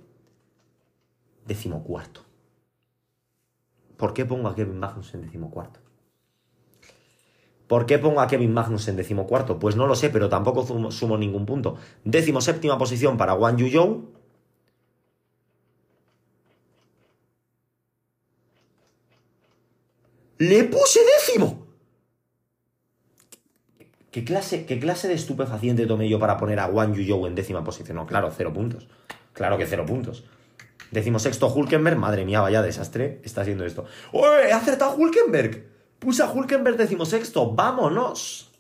décimo 1.47 1.83
cuarto. 1.83 2.26
¿Por 3.97 4.13
qué 4.13 4.25
pongo 4.25 4.47
a 4.47 4.55
Kevin 4.55 4.79
Magnus 4.79 5.13
en 5.15 5.23
decimocuarto? 5.23 5.79
¿Por 7.67 7.85
qué 7.85 7.99
pongo 7.99 8.21
a 8.21 8.27
Kevin 8.27 8.53
Magnus 8.53 8.87
en 8.87 8.95
decimocuarto? 8.95 9.59
Pues 9.59 9.75
no 9.75 9.87
lo 9.87 9.95
sé, 9.95 10.09
pero 10.09 10.29
tampoco 10.29 10.91
sumo, 10.91 11.17
ningún 11.17 11.45
punto. 11.45 11.75
Décimo 12.05 12.39
séptima 12.39 12.77
posición 12.77 13.17
para 13.17 13.33
Wang 13.33 13.57
Yu 13.57 14.07
¡Le 20.39 20.63
puse 20.65 20.99
décimo! 21.17 21.65
¿Qué 24.11 24.23
clase, 24.23 24.65
¿Qué 24.65 24.79
clase 24.79 25.07
de 25.07 25.15
estupefaciente 25.15 25.87
tomé 25.87 26.07
yo 26.07 26.19
para 26.19 26.37
poner 26.37 26.59
a 26.59 26.67
Wang 26.67 26.93
Yu 26.93 27.25
en 27.25 27.35
décima 27.35 27.63
posición? 27.63 27.97
No, 27.97 28.05
claro, 28.05 28.31
cero 28.35 28.53
puntos. 28.53 28.87
Claro 29.33 29.57
que 29.57 29.65
cero 29.65 29.85
puntos. 29.85 30.23
Decimosexto 30.91 31.47
Hulkenberg, 31.47 31.97
madre 31.97 32.25
mía, 32.25 32.41
vaya 32.41 32.61
desastre 32.61 33.21
está 33.23 33.43
siendo 33.43 33.65
esto. 33.65 33.85
¡Oye, 34.11 34.49
he 34.49 34.53
acertado 34.53 34.95
Hulkenberg! 34.95 35.65
Puse 35.99 36.23
a 36.23 36.31
Hulkenberg 36.31 36.77
decimosexto, 36.77 37.53
vámonos. 37.53 38.51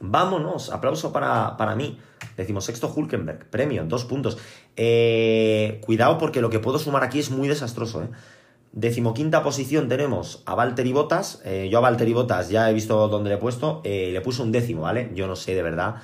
Vámonos, 0.00 0.70
aplauso 0.70 1.12
para, 1.12 1.56
para 1.56 1.74
mí. 1.74 1.98
Decimosexto 2.36 2.92
Hulkenberg, 2.94 3.48
premio, 3.50 3.84
dos 3.84 4.04
puntos. 4.04 4.38
Eh, 4.76 5.80
cuidado 5.84 6.18
porque 6.18 6.40
lo 6.40 6.50
que 6.50 6.58
puedo 6.58 6.78
sumar 6.78 7.04
aquí 7.04 7.18
es 7.20 7.30
muy 7.30 7.48
desastroso. 7.48 8.02
¿eh? 8.02 8.08
Decimoquinta 8.72 9.42
posición 9.42 9.88
tenemos 9.88 10.42
a 10.46 10.54
Valtteri 10.54 10.92
Bottas. 10.92 11.40
Eh, 11.44 11.68
yo 11.70 11.78
a 11.78 11.80
Valtteri 11.80 12.12
Bottas 12.12 12.48
ya 12.48 12.70
he 12.70 12.74
visto 12.74 13.08
dónde 13.08 13.30
le 13.30 13.36
he 13.36 13.38
puesto. 13.38 13.80
Eh, 13.84 14.10
le 14.12 14.20
puse 14.20 14.42
un 14.42 14.52
décimo, 14.52 14.82
¿vale? 14.82 15.10
Yo 15.14 15.26
no 15.26 15.36
sé 15.36 15.54
de 15.54 15.62
verdad 15.62 15.96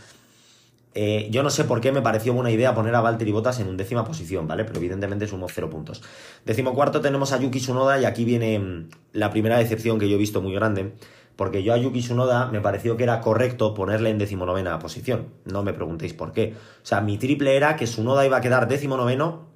eh, 0.95 1.27
yo 1.31 1.43
no 1.43 1.51
sé 1.51 1.65
por 1.65 1.81
qué 1.81 1.91
me 1.91 2.03
pareció 2.03 2.33
buena 2.35 2.53
idea 2.53 2.73
poner 2.73 2.95
a 2.95 3.01
Valtteri 3.01 3.33
Bottas 3.33 3.59
en 3.59 3.67
undécima 3.67 4.05
posición, 4.05 4.47
¿vale? 4.47 4.65
Pero 4.65 4.79
evidentemente 4.79 5.27
sumo 5.27 5.49
cero 5.49 5.69
puntos. 5.69 6.03
Décimo 6.45 6.73
cuarto 6.73 7.01
tenemos 7.01 7.33
a 7.33 7.41
Yuki 7.41 7.59
Tsunoda 7.59 8.01
y 8.01 8.05
aquí 8.05 8.25
viene 8.25 8.59
mm, 8.61 8.89
la 9.13 9.31
primera 9.31 9.59
decepción 9.59 9.99
que 9.99 10.09
yo 10.09 10.15
he 10.15 10.19
visto 10.19 10.41
muy 10.41 10.55
grande. 10.55 10.93
Porque 11.35 11.65
yo 11.65 11.75
a 11.75 11.79
Yuki 11.79 11.99
Tsunoda 11.99 12.47
me 12.47 12.61
pareció 12.61 12.97
que 12.97 13.03
era 13.03 13.21
correcto 13.21 13.75
ponerle 13.75 14.11
en 14.11 14.19
decimonovena 14.19 14.79
posición. 14.79 15.31
No 15.45 15.65
me 15.65 15.73
preguntéis 15.73 16.15
por 16.15 16.31
qué. 16.33 16.55
O 16.83 16.87
sea, 16.87 17.01
mi 17.01 17.19
triple 17.19 17.57
era 17.57 17.75
que 17.75 17.87
Tsunoda 17.87 18.25
iba 18.25 18.37
a 18.37 18.41
quedar 18.41 18.69
decimonoveno, 18.69 19.49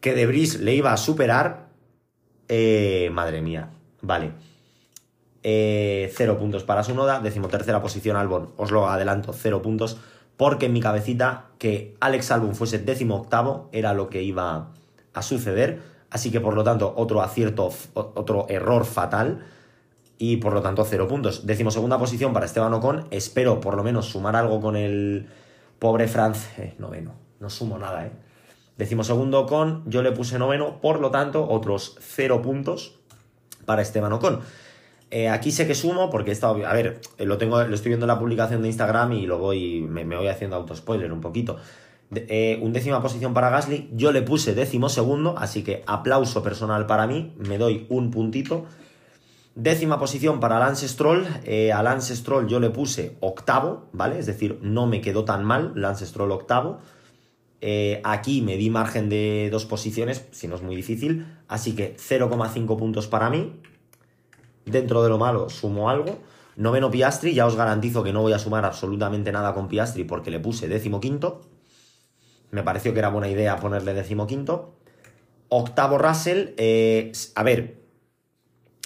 que 0.00 0.14
Debris 0.14 0.60
le 0.60 0.74
iba 0.74 0.94
a 0.94 0.96
superar. 0.96 1.68
Eh, 2.48 3.10
madre 3.12 3.42
mía. 3.42 3.68
Vale. 4.00 4.32
Eh, 5.42 6.10
cero 6.16 6.38
puntos 6.38 6.64
para 6.64 6.80
Tsunoda. 6.80 7.20
Decimotercera 7.20 7.82
posición 7.82 8.16
Albon. 8.16 8.54
Os 8.56 8.70
lo 8.70 8.88
adelanto, 8.88 9.34
cero 9.34 9.60
puntos 9.60 9.98
porque 10.40 10.64
en 10.64 10.72
mi 10.72 10.80
cabecita 10.80 11.50
que 11.58 11.98
Alex 12.00 12.30
Albon 12.30 12.54
fuese 12.54 12.78
décimo 12.78 13.16
octavo 13.16 13.68
era 13.72 13.92
lo 13.92 14.08
que 14.08 14.22
iba 14.22 14.72
a 15.12 15.20
suceder, 15.20 15.82
así 16.08 16.30
que 16.30 16.40
por 16.40 16.54
lo 16.54 16.64
tanto 16.64 16.94
otro 16.96 17.20
acierto, 17.20 17.70
otro 17.92 18.46
error 18.48 18.86
fatal. 18.86 19.44
Y 20.16 20.38
por 20.38 20.54
lo 20.54 20.62
tanto 20.62 20.82
cero 20.86 21.06
puntos. 21.06 21.44
Décimo 21.44 21.70
segunda 21.70 21.98
posición 21.98 22.32
para 22.32 22.46
Esteban 22.46 22.72
Ocon, 22.72 23.06
espero 23.10 23.60
por 23.60 23.76
lo 23.76 23.84
menos 23.84 24.06
sumar 24.06 24.34
algo 24.34 24.62
con 24.62 24.76
el 24.76 25.28
pobre 25.78 26.08
Franz, 26.08 26.58
eh, 26.58 26.74
noveno, 26.78 27.12
no 27.38 27.50
sumo 27.50 27.76
nada, 27.76 28.06
¿eh? 28.06 28.12
Décimo 28.78 29.04
segundo 29.04 29.40
Ocon, 29.40 29.82
yo 29.84 30.00
le 30.00 30.12
puse 30.12 30.38
noveno, 30.38 30.80
por 30.80 31.00
lo 31.00 31.10
tanto 31.10 31.46
otros 31.46 31.98
cero 32.00 32.40
puntos 32.40 32.98
para 33.66 33.82
Esteban 33.82 34.14
Ocon. 34.14 34.40
Eh, 35.10 35.28
aquí 35.28 35.50
sé 35.50 35.66
que 35.66 35.74
sumo 35.74 36.10
porque 36.10 36.30
he 36.30 36.32
estado. 36.32 36.64
A 36.66 36.72
ver, 36.72 37.00
lo, 37.18 37.38
tengo, 37.38 37.62
lo 37.62 37.74
estoy 37.74 37.90
viendo 37.90 38.04
en 38.04 38.08
la 38.08 38.18
publicación 38.18 38.62
de 38.62 38.68
Instagram 38.68 39.12
y 39.12 39.26
lo 39.26 39.38
voy. 39.38 39.80
Me, 39.82 40.04
voy 40.04 40.28
haciendo 40.28 40.56
autospoiler 40.56 41.12
un 41.12 41.20
poquito. 41.20 41.56
eh, 42.14 42.58
un 42.62 42.72
décima 42.72 43.00
posición 43.02 43.34
para 43.34 43.50
Gasly, 43.50 43.90
yo 43.92 44.12
le 44.12 44.22
puse 44.22 44.54
décimo 44.54 44.88
segundo, 44.88 45.36
así 45.38 45.62
que 45.62 45.84
aplauso 45.86 46.42
personal 46.42 46.86
para 46.86 47.06
mí, 47.06 47.34
me 47.38 47.58
doy 47.58 47.86
un 47.88 48.10
puntito. 48.10 48.66
Décima 49.56 49.98
posición 49.98 50.38
para 50.38 50.60
Lance 50.60 50.88
Stroll, 50.88 51.26
eh, 51.44 51.72
a 51.72 51.82
Lance 51.82 52.14
Stroll 52.14 52.46
yo 52.46 52.60
le 52.60 52.70
puse 52.70 53.16
octavo, 53.20 53.88
¿vale? 53.92 54.18
Es 54.18 54.26
decir, 54.26 54.60
no 54.62 54.86
me 54.86 55.00
quedó 55.00 55.24
tan 55.24 55.44
mal, 55.44 55.72
Lance 55.74 56.06
Stroll 56.06 56.30
octavo. 56.30 56.78
Eh, 57.60 58.00
aquí 58.04 58.42
me 58.42 58.56
di 58.56 58.70
margen 58.70 59.08
de 59.08 59.48
dos 59.50 59.66
posiciones, 59.66 60.24
si 60.30 60.48
no 60.48 60.54
es 60.54 60.62
muy 60.62 60.76
difícil, 60.76 61.26
así 61.48 61.74
que 61.74 61.96
0,5 61.96 62.78
puntos 62.78 63.08
para 63.08 63.28
mí. 63.28 63.60
Dentro 64.70 65.02
de 65.02 65.08
lo 65.08 65.18
malo 65.18 65.48
sumo 65.48 65.90
algo. 65.90 66.18
Noveno 66.56 66.90
Piastri, 66.90 67.34
ya 67.34 67.46
os 67.46 67.56
garantizo 67.56 68.02
que 68.02 68.12
no 68.12 68.22
voy 68.22 68.32
a 68.32 68.38
sumar 68.38 68.64
absolutamente 68.64 69.32
nada 69.32 69.54
con 69.54 69.68
Piastri 69.68 70.04
porque 70.04 70.30
le 70.30 70.40
puse 70.40 70.68
décimo 70.68 71.00
quinto. 71.00 71.42
Me 72.50 72.62
pareció 72.62 72.92
que 72.92 72.98
era 72.98 73.08
buena 73.08 73.28
idea 73.28 73.56
ponerle 73.56 73.94
decimoquinto. 73.94 74.74
Octavo 75.48 75.98
Russell. 75.98 76.54
Eh, 76.56 77.12
a 77.34 77.42
ver, 77.42 77.80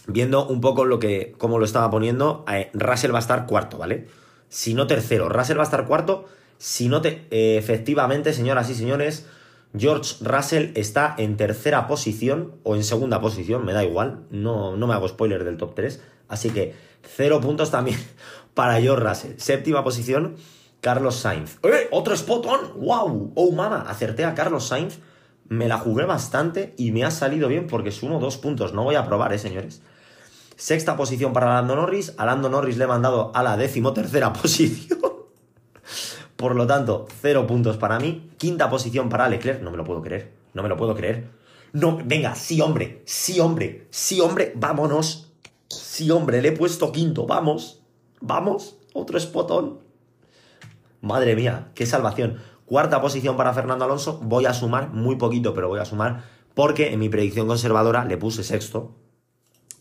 viendo 0.07 0.47
un 0.47 0.61
poco 0.61 0.85
lo 0.85 0.99
que, 0.99 1.35
cómo 1.38 1.59
lo 1.59 1.64
estaba 1.64 1.90
poniendo, 1.90 2.44
eh, 2.49 2.70
Russell 2.75 3.12
va 3.12 3.18
a 3.18 3.20
estar 3.20 3.47
cuarto, 3.47 3.79
¿vale? 3.79 4.07
Si 4.49 4.75
no 4.75 4.87
tercero. 4.87 5.29
Russell 5.29 5.59
va 5.59 5.62
a 5.62 5.64
estar 5.64 5.87
cuarto. 5.87 6.27
Si 6.59 6.88
no 6.88 7.01
te. 7.01 7.27
Eh, 7.31 7.57
efectivamente, 7.57 8.33
señoras 8.33 8.70
y 8.70 8.75
señores, 8.75 9.27
George 9.76 10.16
Russell 10.20 10.70
está 10.76 11.14
en 11.18 11.37
tercera 11.37 11.88
posición 11.88 12.52
o 12.62 12.76
en 12.76 12.84
segunda 12.84 13.20
posición, 13.20 13.64
me 13.64 13.72
da 13.72 13.84
igual. 13.84 14.24
No, 14.30 14.76
no 14.76 14.87
me 14.87 14.94
hago 14.94 15.08
spoiler 15.08 15.42
del 15.44 15.56
top 15.56 15.74
3. 15.74 16.00
Así 16.28 16.50
que 16.50 16.74
cero 17.02 17.40
puntos 17.40 17.70
también 17.70 17.98
para 18.54 18.80
George 18.80 19.04
Russell. 19.04 19.38
Séptima 19.38 19.82
posición. 19.82 20.37
Carlos 20.80 21.16
Sainz. 21.16 21.58
¡Eh! 21.62 21.88
¡Otro 21.92 22.12
spot 22.12 22.44
on! 22.44 22.80
¡Wow! 22.80 23.32
¡Oh, 23.34 23.52
mama! 23.52 23.87
Acerté 23.88 24.26
a 24.26 24.34
Carlos 24.34 24.66
Sainz. 24.66 24.98
Me 25.48 25.66
la 25.66 25.78
jugué 25.78 26.04
bastante 26.04 26.74
y 26.76 26.92
me 26.92 27.04
ha 27.04 27.10
salido 27.10 27.48
bien 27.48 27.66
porque 27.66 27.90
sumo 27.90 28.20
dos 28.20 28.37
puntos. 28.37 28.74
No 28.74 28.84
voy 28.84 28.94
a 28.94 29.06
probar, 29.06 29.32
¿eh, 29.32 29.38
señores? 29.38 29.80
Sexta 30.56 30.94
posición 30.96 31.32
para 31.32 31.54
Lando 31.54 31.74
Norris. 31.74 32.12
A 32.18 32.26
Lando 32.26 32.50
Norris 32.50 32.76
le 32.76 32.84
he 32.84 32.87
mandado 32.87 33.32
a 33.34 33.42
la 33.42 33.56
decimotercera 33.56 34.32
posición. 34.34 35.00
Por 36.44 36.57
lo 36.57 36.66
tanto, 36.66 37.07
cero 37.22 37.46
puntos 37.46 37.78
para 37.78 37.98
mí. 37.98 38.28
Quinta 38.37 38.68
posición 38.68 39.09
para 39.09 39.30
Leclerc. 39.30 39.62
No 39.62 39.70
me 39.70 39.78
lo 39.78 39.85
puedo 39.85 40.02
creer. 40.02 40.35
No 40.52 40.62
me 40.62 40.68
lo 40.68 40.76
puedo 40.76 40.94
creer. 40.94 41.30
No, 41.72 41.98
venga, 42.04 42.35
sí, 42.35 42.61
hombre. 42.61 43.00
Sí, 43.07 43.40
hombre. 43.40 43.87
Sí, 43.88 44.20
hombre. 44.20 44.52
Vámonos. 44.54 45.33
Sí, 45.68 46.11
hombre. 46.11 46.42
Le 46.42 46.48
he 46.48 46.52
puesto 46.52 46.92
quinto. 46.92 47.26
Vamos. 47.26 47.80
Vamos. 48.20 48.76
Otro 48.92 49.18
spotón. 49.18 49.78
Madre 51.00 51.35
mía, 51.35 51.70
qué 51.74 51.87
salvación. 51.87 52.37
Cuarta 52.66 53.00
posición 53.00 53.38
para 53.38 53.54
Fernando 53.54 53.87
Alonso. 53.87 54.20
Voy 54.22 54.44
a 54.44 54.52
sumar 54.52 54.90
muy 54.90 55.16
poquito, 55.16 55.54
pero 55.54 55.68
voy 55.68 55.80
a 55.80 55.87
sumar 55.87 56.24
porque 56.52 56.92
en 56.92 57.00
mi 57.00 57.09
predicción 57.09 57.46
conservadora 57.46 58.04
le 58.04 58.18
puse 58.18 58.44
sexto. 58.44 58.94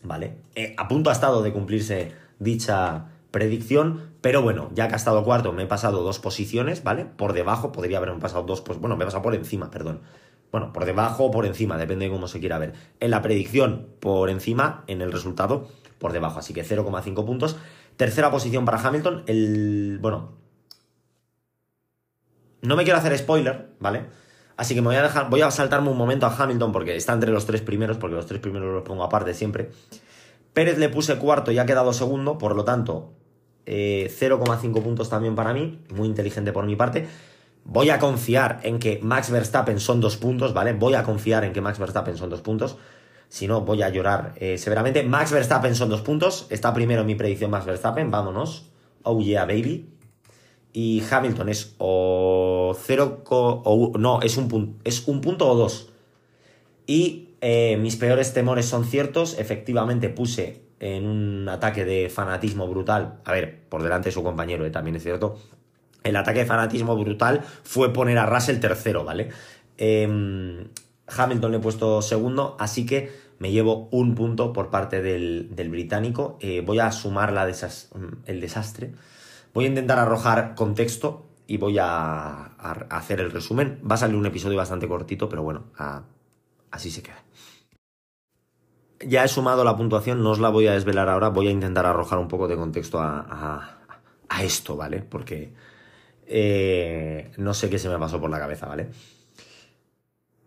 ¿Vale? 0.02 0.38
Eh, 0.54 0.74
a 0.78 0.88
punto 0.88 1.10
ha 1.10 1.12
estado 1.12 1.42
de 1.42 1.52
cumplirse 1.52 2.12
dicha 2.38 3.10
predicción, 3.34 4.12
pero 4.20 4.42
bueno, 4.42 4.70
ya 4.74 4.86
que 4.86 4.94
ha 4.94 4.96
estado 4.96 5.24
cuarto, 5.24 5.52
me 5.52 5.64
he 5.64 5.66
pasado 5.66 6.04
dos 6.04 6.20
posiciones, 6.20 6.84
¿vale? 6.84 7.04
Por 7.04 7.32
debajo, 7.32 7.72
podría 7.72 7.98
haberme 7.98 8.20
pasado 8.20 8.44
dos, 8.44 8.60
pues 8.60 8.78
bueno, 8.78 8.96
me 8.96 9.02
he 9.02 9.06
pasado 9.06 9.24
por 9.24 9.34
encima, 9.34 9.72
perdón. 9.72 10.02
Bueno, 10.52 10.72
por 10.72 10.84
debajo 10.84 11.24
o 11.24 11.30
por 11.32 11.44
encima, 11.44 11.76
depende 11.76 12.04
de 12.04 12.12
cómo 12.12 12.28
se 12.28 12.38
quiera 12.38 12.58
ver. 12.58 12.74
En 13.00 13.10
la 13.10 13.22
predicción, 13.22 13.88
por 13.98 14.30
encima, 14.30 14.84
en 14.86 15.02
el 15.02 15.10
resultado, 15.10 15.66
por 15.98 16.12
debajo, 16.12 16.38
así 16.38 16.54
que 16.54 16.64
0,5 16.64 17.26
puntos. 17.26 17.56
Tercera 17.96 18.30
posición 18.30 18.64
para 18.64 18.78
Hamilton, 18.78 19.24
el. 19.26 19.98
Bueno, 20.00 20.34
no 22.62 22.76
me 22.76 22.84
quiero 22.84 23.00
hacer 23.00 23.18
spoiler, 23.18 23.70
¿vale? 23.80 24.06
Así 24.56 24.76
que 24.76 24.80
me 24.80 24.86
voy 24.86 24.96
a 24.96 25.02
dejar, 25.02 25.28
voy 25.28 25.40
a 25.40 25.50
saltarme 25.50 25.90
un 25.90 25.98
momento 25.98 26.26
a 26.26 26.36
Hamilton 26.36 26.70
porque 26.70 26.94
está 26.94 27.12
entre 27.12 27.32
los 27.32 27.46
tres 27.46 27.62
primeros, 27.62 27.96
porque 27.96 28.14
los 28.14 28.26
tres 28.26 28.40
primeros 28.40 28.72
los 28.72 28.84
pongo 28.84 29.02
aparte 29.02 29.34
siempre. 29.34 29.72
Pérez 30.52 30.78
le 30.78 30.88
puse 30.88 31.18
cuarto 31.18 31.50
y 31.50 31.58
ha 31.58 31.66
quedado 31.66 31.92
segundo, 31.92 32.38
por 32.38 32.54
lo 32.54 32.64
tanto, 32.64 33.12
0,5 33.66 34.78
eh, 34.78 34.80
puntos 34.82 35.08
también 35.08 35.34
para 35.34 35.52
mí, 35.52 35.80
muy 35.94 36.08
inteligente 36.08 36.52
por 36.52 36.66
mi 36.66 36.76
parte. 36.76 37.06
Voy 37.64 37.90
a 37.90 37.98
confiar 37.98 38.60
en 38.62 38.78
que 38.78 39.00
Max 39.02 39.30
Verstappen 39.30 39.80
son 39.80 40.00
dos 40.00 40.16
puntos, 40.16 40.52
¿vale? 40.52 40.74
Voy 40.74 40.94
a 40.94 41.02
confiar 41.02 41.44
en 41.44 41.52
que 41.52 41.60
Max 41.60 41.78
Verstappen 41.78 42.16
son 42.16 42.30
dos 42.30 42.42
puntos. 42.42 42.76
Si 43.28 43.46
no, 43.46 43.62
voy 43.62 43.82
a 43.82 43.88
llorar 43.88 44.34
eh, 44.36 44.58
severamente. 44.58 45.02
Max 45.02 45.32
Verstappen 45.32 45.74
son 45.74 45.88
dos 45.88 46.02
puntos. 46.02 46.46
Está 46.50 46.74
primero 46.74 47.04
mi 47.04 47.14
predicción 47.14 47.50
Max 47.50 47.64
Verstappen. 47.64 48.10
Vámonos. 48.10 48.70
Oh 49.02 49.20
yeah, 49.20 49.44
baby 49.46 49.94
y 50.74 51.04
Hamilton 51.08 51.48
es 51.48 51.76
o 51.78 52.76
0 52.76 53.22
o 53.30 53.92
no, 53.96 54.20
es 54.20 54.36
un, 54.36 54.80
es 54.82 55.06
un 55.06 55.20
punto 55.20 55.48
o 55.48 55.54
dos. 55.54 55.88
Y 56.86 57.28
eh, 57.40 57.78
mis 57.80 57.96
peores 57.96 58.34
temores 58.34 58.66
son 58.66 58.84
ciertos, 58.84 59.38
efectivamente 59.38 60.08
puse 60.08 60.63
en 60.80 61.06
un 61.06 61.48
ataque 61.48 61.84
de 61.84 62.08
fanatismo 62.08 62.68
brutal, 62.68 63.20
a 63.24 63.32
ver, 63.32 63.62
por 63.68 63.82
delante 63.82 64.08
de 64.08 64.12
su 64.12 64.22
compañero, 64.22 64.64
eh, 64.66 64.70
también 64.70 64.96
es 64.96 65.02
cierto, 65.02 65.38
el 66.02 66.16
ataque 66.16 66.40
de 66.40 66.46
fanatismo 66.46 66.96
brutal 66.96 67.42
fue 67.62 67.92
poner 67.92 68.18
a 68.18 68.26
Russell 68.26 68.58
tercero, 68.60 69.04
¿vale? 69.04 69.30
Em, 69.78 70.68
Hamilton 71.06 71.50
le 71.50 71.56
he 71.58 71.60
puesto 71.60 72.02
segundo, 72.02 72.56
así 72.58 72.86
que 72.86 73.10
me 73.38 73.50
llevo 73.50 73.88
un 73.90 74.14
punto 74.14 74.52
por 74.52 74.70
parte 74.70 75.02
del, 75.02 75.50
británico. 75.70 76.38
Eh, 76.40 76.62
voy 76.64 76.78
a 76.78 76.92
sumar 76.92 77.32
la 77.32 77.44
el 78.26 78.40
desastre 78.40 78.92
Voy 79.54 79.66
a 79.66 79.68
intentar 79.68 80.00
arrojar 80.00 80.56
contexto 80.56 81.26
y 81.46 81.58
voy 81.58 81.78
a, 81.78 82.56
hacer 82.90 83.20
el 83.20 83.30
resumen. 83.30 83.80
Va 83.88 83.94
a 83.94 83.98
salir 83.98 84.16
un 84.16 84.26
episodio 84.26 84.56
bastante 84.56 84.88
cortito, 84.88 85.28
pero 85.28 85.44
bueno, 85.44 85.66
así 86.70 86.90
se 86.90 87.02
queda. 87.02 87.22
Ya 89.06 89.24
he 89.24 89.28
sumado 89.28 89.64
la 89.64 89.76
puntuación, 89.76 90.22
no 90.22 90.30
os 90.30 90.38
la 90.38 90.48
voy 90.48 90.66
a 90.66 90.72
desvelar 90.72 91.08
ahora, 91.08 91.28
voy 91.28 91.48
a 91.48 91.50
intentar 91.50 91.86
arrojar 91.86 92.18
un 92.18 92.28
poco 92.28 92.48
de 92.48 92.56
contexto 92.56 93.00
a, 93.00 93.80
esto, 94.42 94.76
¿vale? 94.76 95.00
Porque 95.00 95.52
eh, 96.26 97.30
no 97.36 97.54
sé 97.54 97.70
qué 97.70 97.78
se 97.78 97.88
me 97.88 97.98
pasó 97.98 98.20
por 98.20 98.30
la 98.30 98.38
cabeza, 98.38 98.66
¿vale? 98.66 98.88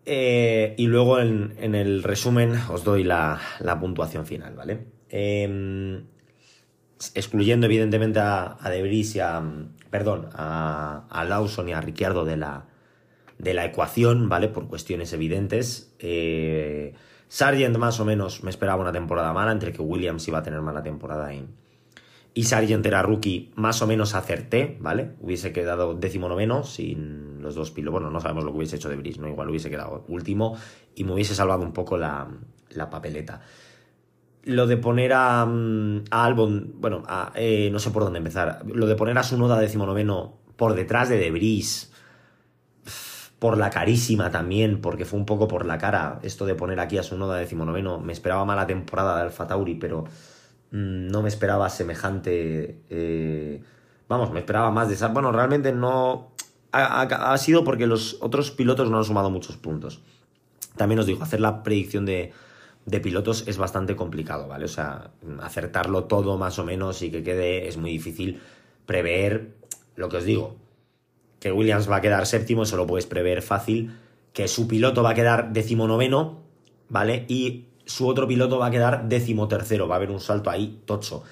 Eh, 0.06 0.76
y 0.78 0.88
luego 0.88 1.20
en, 1.20 1.76
el 1.76 2.04
resumen 2.04 2.54
os 2.70 2.84
doy 2.84 3.04
la, 3.04 3.39
puntuación 3.80 4.26
final, 4.26 4.56
¿vale? 4.56 4.88
Eh, 5.10 6.04
excluyendo 7.13 7.65
evidentemente 7.67 8.20
a, 8.20 8.58
a 8.60 8.70
Debris 8.70 9.15
y 9.15 9.20
a, 9.20 9.41
perdón, 9.89 10.30
a, 10.34 11.26
Lawson 11.28 11.70
y 11.70 11.74
a 11.74 11.82
Ricciardo 11.82 12.26
de 12.26 12.38
la, 12.38 12.65
de 13.38 13.54
la 13.54 13.65
ecuación, 13.65 14.30
¿vale? 14.30 14.48
Por 14.48 14.67
cuestiones 14.67 15.13
evidentes. 15.13 15.96
Eh, 16.00 16.93
Sargent 17.27 17.77
más 17.77 17.99
o 17.99 18.05
menos 18.05 18.43
me 18.43 18.49
esperaba 18.49 18.81
una 18.81 18.91
temporada 18.91 19.33
mala, 19.33 19.51
entre 19.51 19.73
que 19.73 19.81
Williams 19.81 20.27
iba 20.27 20.39
a 20.39 20.43
tener 20.43 20.61
mala 20.61 20.81
temporada 20.81 21.33
y, 21.33 21.45
y 22.33 22.43
Sargent 22.43 22.85
era 22.85 23.01
rookie, 23.01 23.51
más 23.55 23.81
o 23.81 23.87
menos 23.87 24.15
acerté, 24.15 24.77
¿vale? 24.79 25.15
Hubiese 25.19 25.51
quedado 25.51 25.93
décimo 25.93 26.29
noveno 26.29 26.63
sin 26.63 27.41
los 27.41 27.55
dos 27.55 27.71
pilotos. 27.71 27.99
Bueno, 27.99 28.11
no 28.11 28.21
sabemos 28.21 28.43
lo 28.43 28.51
que 28.51 28.57
hubiese 28.57 28.77
hecho 28.77 28.89
de 28.89 28.97
¿no? 29.19 29.27
Igual 29.27 29.49
hubiese 29.49 29.69
quedado 29.69 30.05
último 30.07 30.57
y 30.95 31.03
me 31.03 31.13
hubiese 31.13 31.35
salvado 31.35 31.63
un 31.63 31.73
poco 31.73 31.97
la, 31.97 32.27
la 32.69 32.89
papeleta 32.89 33.41
lo 34.47 34.65
de 34.65 34.77
poner 34.77 35.11
a, 35.13 35.45
mm, 35.45 36.05
a 36.09 36.25
Albon, 36.25 36.75
bueno, 36.75 37.03
eh, 37.35 37.69
no 37.71 37.79
sé 37.79 37.91
por 37.91 38.03
dónde 38.03 38.19
empezar, 38.19 38.63
lo 38.65 38.87
de 38.87 38.95
poner 38.95 39.17
a 39.17 39.23
su 39.23 39.37
noda 39.37 39.59
decimonoveno 39.59 40.37
por 40.55 40.73
detrás 40.73 41.09
de 41.09 41.17
Debris, 41.17 41.91
por 43.39 43.58
la 43.58 43.69
carísima 43.69 44.32
también, 44.32 44.82
porque 44.82 45.06
fue 45.06 45.19
un 45.19 45.26
poco 45.26 45.47
por 45.47 45.65
la 45.65 45.78
cara 45.78 46.19
esto 46.23 46.45
de 46.45 46.56
poner 46.56 46.80
aquí 46.80 46.97
a 46.97 47.04
su 47.04 47.17
noda 47.17 47.38
decimonoveno. 47.38 48.00
Me 48.00 48.13
esperaba 48.13 48.45
mala 48.45 48.65
temporada 48.65 49.17
de 49.17 49.21
Alfa 49.23 49.47
Tauri, 49.47 49.76
pero 49.76 50.06
mm, 50.71 51.08
no 51.08 51.21
me 51.21 51.30
esperaba 51.30 51.69
semejante... 51.69 52.82
Eh, 52.89 53.62
vamos, 54.08 54.32
me 54.32 54.39
esperaba 54.39 54.71
más 54.71 54.88
de 54.88 54.95
esa... 54.95 55.10
Bueno, 55.10 55.32
realmente 55.32 55.71
no... 55.71 56.32
ha 56.71 57.38
sido 57.38 57.63
porque 57.63 57.88
los 57.88 58.17
otros 58.21 58.52
pilotos 58.52 58.89
no 58.89 58.97
han 58.97 59.04
sumado 59.04 59.30
muchos 59.30 59.58
puntos. 59.58 60.02
También 60.76 61.00
os 61.00 61.06
digo, 61.06 61.23
hacer 61.23 61.39
la 61.39 61.63
predicción 61.63 62.06
de 62.06 62.34
de 62.88 63.02
pilotos 63.02 63.43
es 63.47 63.58
bastante 63.58 63.97
complicado, 63.97 64.47
¿vale? 64.47 64.65
O 64.65 64.69
sea, 64.69 65.12
acertarlo 65.41 66.06
todo 66.06 66.38
más 66.38 66.58
o 66.58 66.63
menos 66.63 67.02
y 67.02 67.12
que 67.12 67.21
quede 67.21 67.67
es 67.67 67.76
muy 67.76 67.91
difícil 67.91 68.41
prever 68.86 69.56
lo 69.97 70.08
que 70.08 70.17
os 70.17 70.23
digo. 70.23 70.56
Que 71.39 71.52
Williams 71.52 71.89
va 71.89 71.97
a 71.97 72.02
quedar 72.02 72.26
séptimo, 72.26 72.63
eso 72.63 72.78
lo 72.78 72.88
puedes 72.88 73.06
prever 73.06 73.41
fácil. 73.41 73.97
Que 74.34 74.47
su 74.47 74.67
piloto 74.67 75.04
va 75.04 75.12
a 75.12 75.13
quedar 75.15 75.54
decimonoveno, 75.54 76.39
¿vale? 76.89 77.26
Y 77.28 77.65
su 77.86 78.08
otro 78.08 78.28
piloto 78.28 78.60
va 78.60 78.67
a 78.67 78.71
quedar 78.71 79.08
decimotercero. 79.08 79.88
Va 79.88 79.95
a 79.95 79.97
haber 79.97 80.12
un 80.12 80.19
salto 80.19 80.50
ahí 80.50 80.82
tocho. 80.86 81.23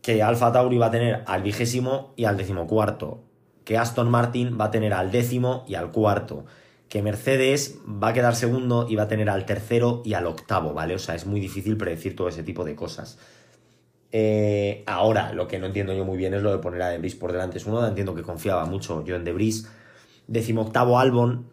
Que 0.00 0.22
Alfa 0.22 0.52
Tauri 0.52 0.78
va 0.78 0.86
a 0.86 0.90
tener 0.90 1.22
al 1.26 1.42
vigésimo 1.42 2.12
y 2.16 2.24
al 2.24 2.36
decimocuarto. 2.36 3.22
Que 3.64 3.78
Aston 3.78 4.10
Martin 4.10 4.58
va 4.60 4.66
a 4.66 4.70
tener 4.70 4.92
al 4.92 5.12
décimo 5.12 5.64
y 5.68 5.74
al 5.74 5.92
cuarto 5.92 6.44
que 6.92 7.00
Mercedes 7.00 7.78
va 7.86 8.08
a 8.08 8.12
quedar 8.12 8.36
segundo 8.36 8.86
y 8.86 8.96
va 8.96 9.04
a 9.04 9.08
tener 9.08 9.30
al 9.30 9.46
tercero 9.46 10.02
y 10.04 10.12
al 10.12 10.26
octavo, 10.26 10.74
¿vale? 10.74 10.94
O 10.94 10.98
sea, 10.98 11.14
es 11.14 11.24
muy 11.24 11.40
difícil 11.40 11.78
predecir 11.78 12.14
todo 12.14 12.28
ese 12.28 12.42
tipo 12.42 12.64
de 12.66 12.74
cosas. 12.74 13.16
Eh, 14.12 14.84
ahora, 14.86 15.32
lo 15.32 15.48
que 15.48 15.58
no 15.58 15.66
entiendo 15.66 15.94
yo 15.94 16.04
muy 16.04 16.18
bien 16.18 16.34
es 16.34 16.42
lo 16.42 16.52
de 16.52 16.58
poner 16.58 16.82
a 16.82 16.90
Debris 16.90 17.14
por 17.14 17.32
delante. 17.32 17.58
Es 17.58 17.66
uno, 17.66 17.84
entiendo 17.86 18.14
que 18.14 18.22
confiaba 18.22 18.66
mucho 18.66 19.04
yo 19.04 19.16
en 19.16 19.24
Debris. 19.24 19.68
Decimoctavo 20.26 20.98
Albon, 20.98 21.46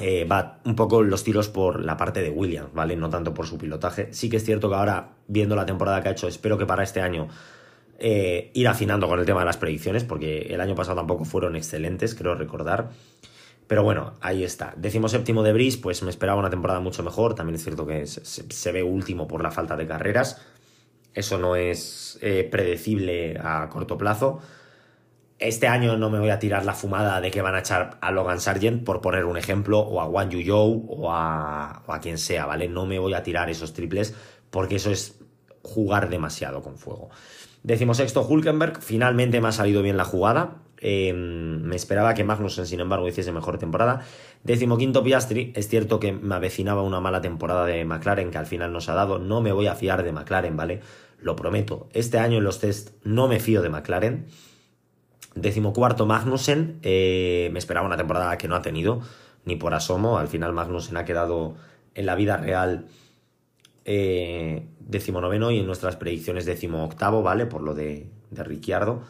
eh, 0.00 0.24
va 0.24 0.60
un 0.64 0.74
poco 0.74 1.02
los 1.02 1.22
tiros 1.22 1.48
por 1.48 1.84
la 1.84 1.96
parte 1.96 2.22
de 2.22 2.30
Williams, 2.30 2.72
¿vale? 2.72 2.96
No 2.96 3.10
tanto 3.10 3.34
por 3.34 3.46
su 3.46 3.58
pilotaje. 3.58 4.12
Sí 4.12 4.30
que 4.30 4.38
es 4.38 4.44
cierto 4.44 4.68
que 4.68 4.76
ahora, 4.76 5.10
viendo 5.26 5.56
la 5.56 5.66
temporada 5.66 6.00
que 6.00 6.08
ha 6.08 6.12
hecho, 6.12 6.28
espero 6.28 6.56
que 6.58 6.66
para 6.66 6.82
este 6.82 7.00
año 7.00 7.28
eh, 7.98 8.50
ir 8.54 8.66
afinando 8.66 9.08
con 9.08 9.20
el 9.20 9.26
tema 9.26 9.40
de 9.40 9.46
las 9.46 9.56
predicciones, 9.56 10.04
porque 10.04 10.48
el 10.50 10.60
año 10.60 10.74
pasado 10.74 10.96
tampoco 10.96 11.24
fueron 11.24 11.56
excelentes, 11.56 12.14
creo 12.14 12.34
recordar. 12.34 12.90
Pero 13.66 13.82
bueno, 13.82 14.14
ahí 14.20 14.44
está. 14.44 14.74
Décimo 14.76 15.08
séptimo 15.08 15.42
de 15.42 15.78
pues 15.80 16.02
me 16.02 16.10
esperaba 16.10 16.38
una 16.38 16.50
temporada 16.50 16.80
mucho 16.80 17.02
mejor. 17.02 17.34
También 17.34 17.54
es 17.56 17.62
cierto 17.62 17.86
que 17.86 18.06
se, 18.06 18.72
ve 18.72 18.82
último 18.82 19.26
por 19.26 19.42
la 19.42 19.50
falta 19.50 19.76
de 19.76 19.86
carreras. 19.86 20.42
Eso 21.14 21.38
no 21.38 21.56
es 21.56 22.18
eh, 22.20 22.46
predecible 22.50 23.38
a 23.40 23.68
corto 23.70 23.96
plazo. 23.96 24.40
Este 25.38 25.66
año 25.66 25.96
no 25.96 26.10
me 26.10 26.18
voy 26.18 26.30
a 26.30 26.38
tirar 26.38 26.64
la 26.64 26.74
fumada 26.74 27.20
de 27.20 27.30
que 27.30 27.42
van 27.42 27.54
a 27.54 27.60
echar 27.60 27.98
a 28.00 28.10
Logan 28.10 28.40
Sargent, 28.40 28.84
por 28.84 29.00
poner 29.00 29.24
un 29.24 29.36
ejemplo, 29.36 29.80
o 29.80 30.00
a 30.00 30.06
Wang 30.06 30.30
Yu 30.30 30.84
o 30.88 31.12
a, 31.12 31.82
o 31.86 31.92
a 31.92 32.00
quien 32.00 32.18
sea, 32.18 32.46
¿vale? 32.46 32.68
No 32.68 32.86
me 32.86 32.98
voy 32.98 33.14
a 33.14 33.22
tirar 33.22 33.50
esos 33.50 33.72
triples 33.72 34.14
porque 34.50 34.76
eso 34.76 34.90
es 34.90 35.18
jugar 35.62 36.08
demasiado 36.08 36.62
con 36.62 36.76
fuego. 36.76 37.10
Decimosexto, 37.62 38.26
Hulkenberg. 38.26 38.80
Finalmente 38.82 39.40
me 39.40 39.48
ha 39.48 39.52
salido 39.52 39.82
bien 39.82 39.96
la 39.96 40.04
jugada. 40.04 40.63
Em, 40.86 41.62
me 41.62 41.76
esperaba 41.76 42.12
que 42.12 42.24
Magnussen, 42.24 42.66
sin 42.66 42.78
embargo, 42.78 43.08
hiciese 43.08 43.32
mejor 43.32 43.56
temporada. 43.56 44.02
Decimoquinto, 44.42 45.02
Piastri. 45.02 45.50
Es 45.56 45.66
cierto 45.66 45.98
que 45.98 46.12
me 46.12 46.34
avecinaba 46.34 46.82
una 46.82 47.00
mala 47.00 47.22
temporada 47.22 47.64
de 47.64 47.86
McLaren, 47.86 48.30
que 48.30 48.36
al 48.36 48.44
final 48.44 48.70
nos 48.70 48.90
ha 48.90 48.94
dado. 48.94 49.18
No 49.18 49.40
me 49.40 49.50
voy 49.52 49.66
a 49.66 49.76
fiar 49.76 50.02
de 50.02 50.12
McLaren, 50.12 50.58
¿vale? 50.58 50.82
Lo 51.22 51.36
prometo. 51.36 51.88
Este 51.94 52.18
año 52.18 52.36
en 52.36 52.44
los 52.44 52.60
test 52.60 52.90
no 53.02 53.28
me 53.28 53.40
fío 53.40 53.62
de 53.62 53.70
McLaren. 53.70 54.26
Decimocuarto 55.34 56.04
Magnussen, 56.04 56.80
eh, 56.82 57.48
me 57.50 57.58
esperaba 57.58 57.86
una 57.86 57.96
temporada 57.96 58.36
que 58.36 58.46
no 58.46 58.54
ha 58.54 58.60
tenido, 58.60 59.00
ni 59.46 59.56
por 59.56 59.72
asomo. 59.72 60.18
Al 60.18 60.28
final 60.28 60.52
Magnussen 60.52 60.98
ha 60.98 61.06
quedado 61.06 61.54
en 61.94 62.04
la 62.04 62.14
vida 62.14 62.36
real 62.36 62.88
eh, 63.86 64.66
decimonoveno 64.80 65.50
y 65.50 65.60
en 65.60 65.66
nuestras 65.66 65.96
predicciones 65.96 66.44
decimoctavo, 66.44 67.22
¿vale? 67.22 67.46
Por 67.46 67.62
lo 67.62 67.72
de, 67.72 68.06
de 68.30 68.44
Ricciardo. 68.44 69.02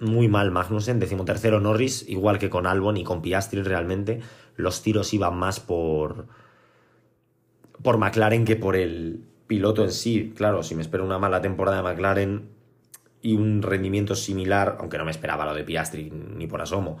Muy 0.00 0.28
mal 0.28 0.50
Magnussen, 0.50 0.98
decimotercero 0.98 1.60
Norris, 1.60 2.08
igual 2.08 2.38
que 2.38 2.50
con 2.50 2.66
Albon 2.66 2.96
y 2.96 3.04
con 3.04 3.22
Piastri 3.22 3.62
realmente. 3.62 4.20
Los 4.56 4.82
tiros 4.82 5.14
iban 5.14 5.36
más 5.36 5.60
por, 5.60 6.26
por 7.82 7.98
McLaren 7.98 8.44
que 8.44 8.56
por 8.56 8.76
el 8.76 9.24
piloto 9.46 9.84
en 9.84 9.92
sí. 9.92 10.32
Claro, 10.36 10.62
si 10.62 10.74
me 10.74 10.82
espero 10.82 11.04
una 11.04 11.18
mala 11.18 11.40
temporada 11.40 11.78
de 11.78 11.82
McLaren, 11.84 12.54
y 13.24 13.34
un 13.34 13.62
rendimiento 13.62 14.14
similar, 14.14 14.76
aunque 14.78 14.98
no 14.98 15.06
me 15.06 15.10
esperaba 15.10 15.46
lo 15.46 15.54
de 15.54 15.64
Piastri 15.64 16.10
ni 16.10 16.46
por 16.46 16.60
asomo, 16.60 16.98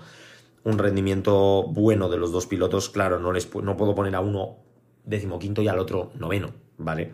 un 0.64 0.78
rendimiento 0.78 1.64
bueno 1.64 2.08
de 2.08 2.16
los 2.16 2.32
dos 2.32 2.46
pilotos, 2.46 2.88
claro, 2.88 3.18
no, 3.18 3.30
les, 3.30 3.54
no 3.54 3.76
puedo 3.76 3.94
poner 3.94 4.14
a 4.14 4.20
uno 4.20 4.56
decimoquinto 5.04 5.60
y 5.60 5.68
al 5.68 5.78
otro 5.78 6.12
noveno, 6.18 6.54
¿vale? 6.78 7.12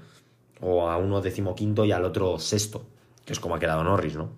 O 0.60 0.88
a 0.88 0.96
uno 0.96 1.20
decimoquinto 1.20 1.84
y 1.84 1.90
al 1.90 2.04
otro 2.04 2.38
sexto, 2.38 2.86
que 3.24 3.32
es 3.32 3.40
como 3.40 3.56
ha 3.56 3.58
quedado 3.58 3.82
Norris, 3.82 4.14
¿no? 4.14 4.30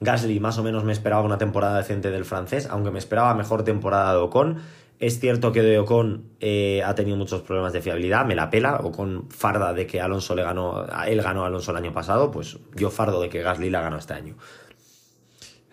Gasly 0.00 0.38
más 0.40 0.58
o 0.58 0.62
menos 0.62 0.84
me 0.84 0.92
esperaba 0.92 1.22
una 1.22 1.38
temporada 1.38 1.78
decente 1.78 2.10
del 2.10 2.24
francés, 2.24 2.68
aunque 2.70 2.90
me 2.90 2.98
esperaba 2.98 3.34
mejor 3.34 3.64
temporada 3.64 4.12
de 4.12 4.18
Ocon. 4.18 4.58
Es 5.00 5.20
cierto 5.20 5.52
que 5.52 5.62
de 5.62 5.78
Ocon 5.78 6.24
eh, 6.40 6.82
ha 6.84 6.94
tenido 6.94 7.16
muchos 7.16 7.42
problemas 7.42 7.72
de 7.72 7.80
fiabilidad, 7.80 8.24
me 8.26 8.34
la 8.34 8.50
pela, 8.50 8.80
Ocon 8.82 9.28
farda 9.30 9.72
de 9.72 9.86
que 9.86 10.00
Alonso 10.00 10.34
le 10.34 10.42
ganó, 10.42 10.86
él 11.06 11.22
ganó 11.22 11.44
a 11.44 11.46
Alonso 11.46 11.70
el 11.70 11.76
año 11.76 11.92
pasado, 11.92 12.30
pues 12.30 12.58
yo 12.74 12.90
fardo 12.90 13.20
de 13.20 13.28
que 13.28 13.42
Gasly 13.42 13.70
la 13.70 13.80
ganó 13.80 13.96
este 13.96 14.14
año. 14.14 14.36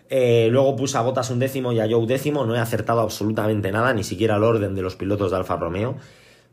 Eh, 0.08 0.48
luego 0.52 0.76
puse 0.76 0.96
a 0.98 1.00
Botas 1.00 1.30
un 1.30 1.40
décimo 1.40 1.72
y 1.72 1.80
a 1.80 1.88
Joe 1.88 2.06
décimo, 2.06 2.46
no 2.46 2.54
he 2.54 2.60
acertado 2.60 3.00
absolutamente 3.00 3.72
nada, 3.72 3.92
ni 3.92 4.04
siquiera 4.04 4.36
el 4.36 4.44
orden 4.44 4.74
de 4.74 4.82
los 4.82 4.94
pilotos 4.94 5.32
de 5.32 5.38
Alfa 5.38 5.56
Romeo, 5.56 5.96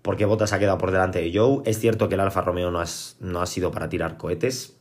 porque 0.02 0.26
Botas 0.26 0.54
ha 0.54 0.60
quedado 0.60 0.80
por 0.80 0.92
delante 0.92 1.22
de 1.22 1.32
Joe. 1.38 1.62
Es 1.66 1.80
cierto 1.80 2.10
que 2.10 2.16
el 2.16 2.22
Alfa 2.22 2.42
Romeo 2.42 2.72
no, 2.72 2.84
no 3.20 3.42
ha 3.42 3.46
sido 3.46 3.72
para 3.72 3.90
tirar 3.90 4.18
cohetes. 4.18 4.78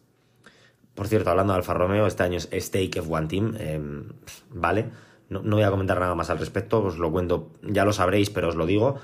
Por 0.95 1.09
cierto, 1.09 1.31
hablando 1.31 1.53
de 1.53 1.59
Alfa 1.59 1.75
Romeo, 1.75 2.07
este 2.07 2.23
año 2.23 2.39
es 2.39 2.49
Stake 2.53 3.01
of 3.01 3.11
One 3.11 3.27
Team, 3.27 3.57
em, 3.59 4.05
¿vale? 4.51 4.91
No, 5.29 5.41
voy 5.43 5.63
a 5.63 5.71
comentar 5.71 5.99
nada 5.99 6.15
más 6.15 6.29
al 6.29 6.39
respecto, 6.39 6.83
os 6.85 6.99
lo 6.99 7.11
cuento, 7.11 7.51
ya 7.63 7.85
lo 7.85 7.93
sabréis, 7.93 8.29
pero 8.29 8.49
os 8.49 8.57
lo 8.57 8.67
digo. 8.67 8.99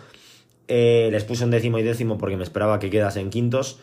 Eh, 0.67 1.09
les 1.11 1.25
puse 1.25 1.45
un 1.45 1.51
décimo 1.51 1.79
y 1.79 1.83
décimo 1.83 2.19
porque 2.19 2.37
me 2.37 2.45
esperaba 2.45 2.79
que 2.79 2.91
quedasen 2.91 3.31
quintos. 3.31 3.81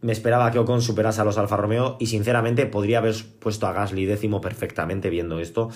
Me 0.00 0.12
esperaba 0.12 0.52
que 0.52 0.60
Ocon 0.60 0.80
superase 0.80 1.20
a 1.20 1.24
los 1.24 1.38
Alfa 1.38 1.56
Romeo 1.56 1.96
y 1.98 2.06
sinceramente 2.06 2.66
podría 2.66 2.98
haber 2.98 3.16
puesto 3.40 3.66
a 3.66 3.72
Gasly 3.72 4.06
décimo 4.06 4.40
perfectamente 4.40 5.10
viendo 5.10 5.40
esto 5.40 5.70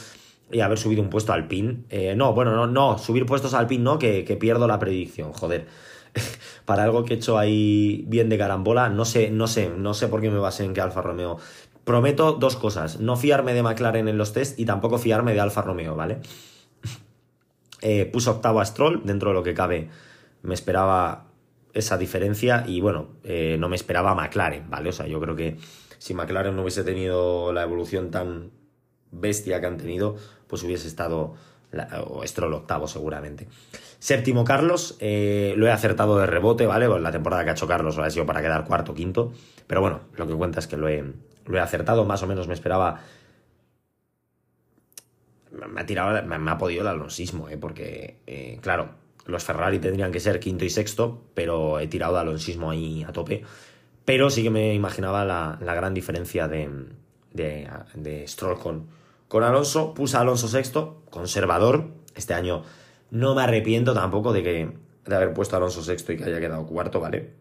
y 0.53 0.61
haber 0.61 0.79
subido 0.79 1.03
un 1.03 1.11
puesto 1.11 1.33
al 1.33 1.49
pin. 1.49 1.87
Eh, 1.91 2.15
no, 2.15 2.33
bueno, 2.33 2.55
no, 2.55 2.69
no, 2.69 2.99
subir 2.99 3.27
puestos 3.27 3.55
al 3.55 3.67
pin 3.67 3.83
no, 3.83 3.99
que, 3.99 4.25
que 4.25 4.37
pierdo 4.37 4.69
la 4.69 4.79
predicción, 4.79 5.33
joder. 5.33 5.67
Para 6.65 6.85
algo 6.85 7.05
que 7.05 7.15
he 7.15 7.17
hecho 7.17 7.39
ahí 7.39 8.05
bien 8.07 8.29
de 8.29 8.39
carambola, 8.39 8.89
no 8.89 9.05
sé, 9.05 9.31
no 9.31 9.49
sé, 9.49 9.71
no 9.71 9.95
sé 9.95 10.09
por 10.09 10.21
qué 10.21 10.31
me 10.31 10.39
basé 10.39 10.65
en 10.65 10.75
que 10.75 10.81
Alfa 10.81 11.03
Romeo 11.03 11.39
Prometo 11.85 12.33
dos 12.33 12.57
cosas, 12.57 13.01
no 13.01 13.17
fiarme 13.17 13.55
de 13.55 13.63
McLaren 13.63 14.09
en 14.09 14.19
los 14.19 14.33
test 14.33 14.59
y 14.59 14.65
tampoco 14.65 14.99
fiarme 14.99 15.35
de 15.35 15.41
Alfa 15.41 15.63
Romeo, 15.63 15.95
¿vale? 15.97 16.21
Eh, 17.85 18.07
puse 18.07 18.31
octavo 18.31 18.61
a 18.61 18.65
Stroll, 18.65 19.03
dentro 19.05 19.31
de 19.31 19.35
lo 19.35 19.43
que 19.43 19.55
cabe 19.55 19.89
me 20.43 20.55
esperaba 20.55 21.27
esa 21.73 21.99
diferencia 21.99 22.65
y 22.67 22.81
bueno, 22.81 23.09
eh, 23.25 23.57
no 23.59 23.69
me 23.69 23.77
esperaba 23.77 24.15
McLaren, 24.15 24.71
¿vale? 24.71 24.91
O 24.91 24.93
sea, 24.93 25.07
yo 25.07 25.21
creo 25.21 25.35
que 25.35 25.57
si 25.99 26.15
McLaren 26.15 26.55
no 26.55 26.63
hubiese 26.63 26.85
tenido 26.85 27.53
la 27.53 27.63
evolución 27.63 28.11
tan 28.11 28.51
bestia 29.11 29.61
que 29.61 29.67
han 29.67 29.79
tenido, 29.79 30.17
pues 30.47 30.63
hubiese 30.63 30.89
estado 30.89 31.35
Stroll 32.25 32.53
octavo 32.55 32.87
seguramente. 32.87 33.49
Séptimo 33.99 34.45
Carlos, 34.45 34.97
eh, 35.01 35.55
lo 35.57 35.67
he 35.67 35.71
acertado 35.71 36.19
de 36.19 36.27
rebote, 36.27 36.67
¿vale? 36.67 36.89
Pues 36.89 37.01
la 37.01 37.13
temporada 37.13 37.45
que 37.45 37.51
ha 37.51 37.53
hecho 37.53 37.67
Carlos 37.67 37.99
ha 37.99 38.11
sido 38.11 38.27
para 38.27 38.43
quedar 38.43 38.65
cuarto 38.65 38.95
quinto, 38.95 39.33
pero 39.67 39.81
bueno, 39.81 40.01
lo 40.17 40.27
que 40.27 40.35
cuenta 40.35 40.59
es 40.59 40.67
que 40.67 40.77
lo 40.77 40.89
he, 40.89 41.05
lo 41.47 41.59
he 41.59 41.61
acertado, 41.61 42.05
más 42.05 42.23
o 42.23 42.27
menos 42.27 42.49
me 42.49 42.55
esperaba. 42.55 43.01
Me 45.51 45.81
ha 45.81 45.87
tirado, 45.87 46.23
me, 46.27 46.51
ha 46.51 46.59
podido 46.59 46.83
el 46.83 46.89
alonsismo, 46.89 47.49
¿eh? 47.49 47.59
porque, 47.59 48.21
eh, 48.27 48.59
claro, 48.63 48.91
los 49.27 49.45
Ferrari 49.45 49.79
tendrían 49.79 50.11
que 50.11 50.21
ser 50.21 50.41
quinto 50.41 50.65
y 50.65 50.71
sexto, 50.71 51.23
pero 51.35 51.79
he 51.79 51.87
tirado 51.89 52.15
de 52.15 52.21
alonsismo 52.21 52.71
ahí 52.71 53.05
a 53.05 53.13
tope. 53.13 53.45
Pero 54.05 54.31
sí 54.31 54.43
que 54.43 54.51
me 54.51 54.75
imaginaba 54.75 55.25
la, 55.25 55.59
gran 55.61 55.95
diferencia 55.95 56.49
de, 56.49 56.69
de, 57.33 57.69
de 57.95 58.27
Stroll 58.27 58.59
con, 58.59 58.87
con 59.29 59.45
Alonso. 59.45 59.95
Puse 59.95 60.17
a 60.17 60.21
Alonso 60.21 60.49
sexto, 60.49 61.03
conservador. 61.11 61.89
Este 62.15 62.35
año 62.35 62.65
no 63.11 63.35
me 63.35 63.43
arrepiento 63.43 63.95
tampoco 63.95 64.33
de, 64.33 64.43
que, 64.43 64.73
de 65.05 65.15
haber 65.15 65.35
puesto 65.35 65.55
a 65.55 65.59
Alonso 65.59 65.83
sexto 65.83 66.13
y 66.13 66.17
que 66.17 66.25
haya 66.25 66.41
quedado 66.41 66.67
cuarto, 66.67 66.99
¿vale? 66.99 67.35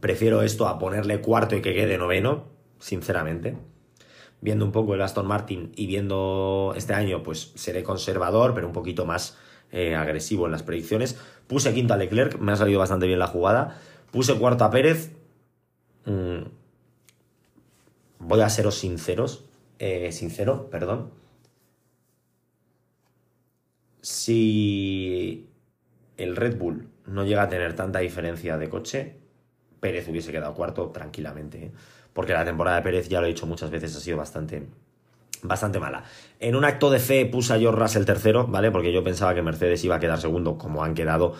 Prefiero 0.00 0.42
esto 0.42 0.68
a 0.68 0.78
ponerle 0.78 1.20
cuarto 1.20 1.56
y 1.56 1.62
que 1.62 1.74
quede 1.74 1.98
noveno, 1.98 2.44
sinceramente. 2.84 3.56
Viendo 4.42 4.66
un 4.66 4.72
poco 4.72 4.94
el 4.94 5.00
Aston 5.00 5.26
Martin 5.26 5.72
y 5.74 5.86
viendo 5.86 6.74
este 6.76 6.92
año, 6.92 7.22
pues 7.22 7.52
seré 7.54 7.82
conservador, 7.82 8.52
pero 8.54 8.66
un 8.66 8.74
poquito 8.74 9.06
más 9.06 9.38
eh, 9.72 9.94
agresivo 9.94 10.44
en 10.44 10.52
las 10.52 10.62
predicciones. 10.62 11.18
Puse 11.46 11.72
quinto 11.72 11.94
a 11.94 11.96
Leclerc, 11.96 12.38
me 12.38 12.52
ha 12.52 12.56
salido 12.56 12.80
bastante 12.80 13.06
bien 13.06 13.18
la 13.18 13.26
jugada. 13.26 13.80
Puse 14.10 14.34
cuarto 14.38 14.64
a 14.64 14.70
Pérez. 14.70 15.12
Mm, 16.04 16.42
voy 18.18 18.40
a 18.42 18.50
seros 18.50 18.74
sinceros. 18.74 19.46
Eh, 19.78 20.12
sincero, 20.12 20.68
perdón. 20.70 21.10
Si 24.02 25.48
el 26.18 26.36
Red 26.36 26.58
Bull 26.58 26.90
no 27.06 27.24
llega 27.24 27.44
a 27.44 27.48
tener 27.48 27.74
tanta 27.74 28.00
diferencia 28.00 28.58
de 28.58 28.68
coche, 28.68 29.16
Pérez 29.80 30.06
hubiese 30.06 30.32
quedado 30.32 30.52
cuarto 30.52 30.90
tranquilamente. 30.90 31.64
¿eh? 31.64 31.72
Porque 32.14 32.32
la 32.32 32.44
temporada 32.44 32.78
de 32.78 32.82
Pérez, 32.82 33.08
ya 33.08 33.20
lo 33.20 33.26
he 33.26 33.28
dicho 33.28 33.46
muchas 33.46 33.70
veces, 33.70 33.94
ha 33.94 34.00
sido 34.00 34.16
bastante, 34.16 34.66
bastante 35.42 35.78
mala. 35.78 36.04
En 36.40 36.56
un 36.56 36.64
acto 36.64 36.90
de 36.90 37.00
fe 37.00 37.26
puse 37.26 37.52
a 37.52 37.58
George 37.58 37.78
Russell 37.78 38.04
tercero, 38.04 38.46
¿vale? 38.46 38.70
Porque 38.70 38.92
yo 38.92 39.04
pensaba 39.04 39.34
que 39.34 39.42
Mercedes 39.42 39.84
iba 39.84 39.96
a 39.96 40.00
quedar 40.00 40.20
segundo, 40.20 40.56
como 40.56 40.82
han 40.82 40.94
quedado. 40.94 41.34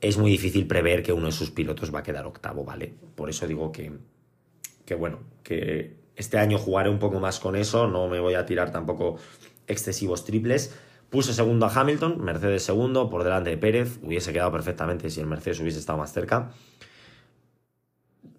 Es 0.00 0.18
muy 0.18 0.30
difícil 0.30 0.66
prever 0.66 1.02
que 1.02 1.12
uno 1.12 1.26
de 1.26 1.32
sus 1.32 1.50
pilotos 1.50 1.92
va 1.92 2.00
a 2.00 2.02
quedar 2.02 2.26
octavo, 2.26 2.64
¿vale? 2.64 2.94
Por 3.14 3.30
eso 3.30 3.46
digo 3.46 3.72
que, 3.72 3.92
que 4.84 4.94
bueno, 4.94 5.20
que 5.42 5.96
este 6.16 6.38
año 6.38 6.58
jugaré 6.58 6.90
un 6.90 6.98
poco 6.98 7.18
más 7.18 7.40
con 7.40 7.56
eso, 7.56 7.88
no 7.88 8.06
me 8.06 8.20
voy 8.20 8.34
a 8.34 8.44
tirar 8.44 8.70
tampoco 8.70 9.16
excesivos 9.66 10.24
triples. 10.24 10.74
Puse 11.08 11.32
segundo 11.32 11.64
a 11.64 11.72
Hamilton, 11.72 12.22
Mercedes 12.22 12.64
segundo, 12.64 13.08
por 13.08 13.24
delante 13.24 13.50
de 13.50 13.56
Pérez, 13.56 13.98
hubiese 14.02 14.32
quedado 14.32 14.52
perfectamente 14.52 15.08
si 15.10 15.20
el 15.20 15.26
Mercedes 15.26 15.60
hubiese 15.60 15.78
estado 15.78 15.98
más 15.98 16.12
cerca. 16.12 16.50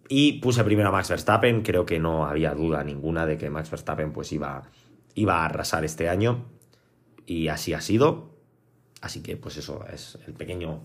Y 0.07 0.33
puse 0.33 0.63
primero 0.63 0.89
a 0.89 0.91
Max 0.91 1.09
Verstappen, 1.09 1.63
creo 1.63 1.85
que 1.85 1.99
no 1.99 2.25
había 2.25 2.53
duda 2.53 2.83
ninguna 2.83 3.25
de 3.25 3.37
que 3.37 3.49
Max 3.49 3.71
Verstappen 3.71 4.13
pues 4.13 4.31
iba, 4.31 4.63
iba 5.15 5.41
a 5.41 5.45
arrasar 5.45 5.83
este 5.83 6.09
año. 6.09 6.45
Y 7.25 7.47
así 7.47 7.73
ha 7.73 7.81
sido. 7.81 8.35
Así 9.01 9.21
que 9.21 9.37
pues 9.37 9.57
eso 9.57 9.85
es 9.91 10.17
el 10.27 10.33
pequeño, 10.33 10.81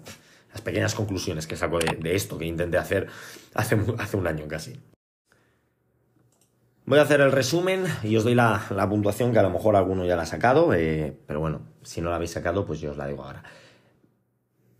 las 0.52 0.62
pequeñas 0.62 0.94
conclusiones 0.94 1.46
que 1.46 1.56
saco 1.56 1.78
de, 1.78 2.14
esto 2.14 2.38
que 2.38 2.46
intenté 2.46 2.78
hacer 2.78 3.08
hace, 3.54 3.78
hace 3.98 4.16
un 4.16 4.26
año 4.26 4.48
casi. 4.48 4.78
Voy 6.86 6.98
a 6.98 7.02
hacer 7.02 7.20
el 7.20 7.30
resumen 7.30 7.84
y 8.02 8.16
os 8.16 8.24
doy 8.24 8.34
la, 8.34 8.86
puntuación 8.88 9.32
que 9.32 9.38
a 9.38 9.42
lo 9.42 9.50
mejor 9.50 9.76
alguno 9.76 10.04
ya 10.06 10.16
la 10.16 10.22
ha 10.22 10.26
sacado, 10.26 10.74
eh, 10.74 11.16
pero 11.26 11.38
bueno, 11.38 11.60
si 11.82 12.00
no 12.00 12.10
la 12.10 12.16
habéis 12.16 12.32
sacado, 12.32 12.66
pues 12.66 12.80
yo 12.80 12.90
os 12.90 12.96
la 12.96 13.06
digo 13.06 13.22
ahora. 13.22 13.44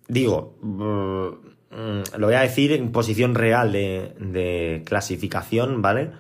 Digo, 0.09 0.59
mm, 0.61 1.49
lo 1.70 2.26
voy 2.26 2.35
a 2.35 2.40
decir 2.40 2.72
en 2.72 2.90
posición 2.90 3.35
real 3.35 3.72
de, 3.72 4.83
clasificación, 4.85 5.83
¿vale? 5.83 6.11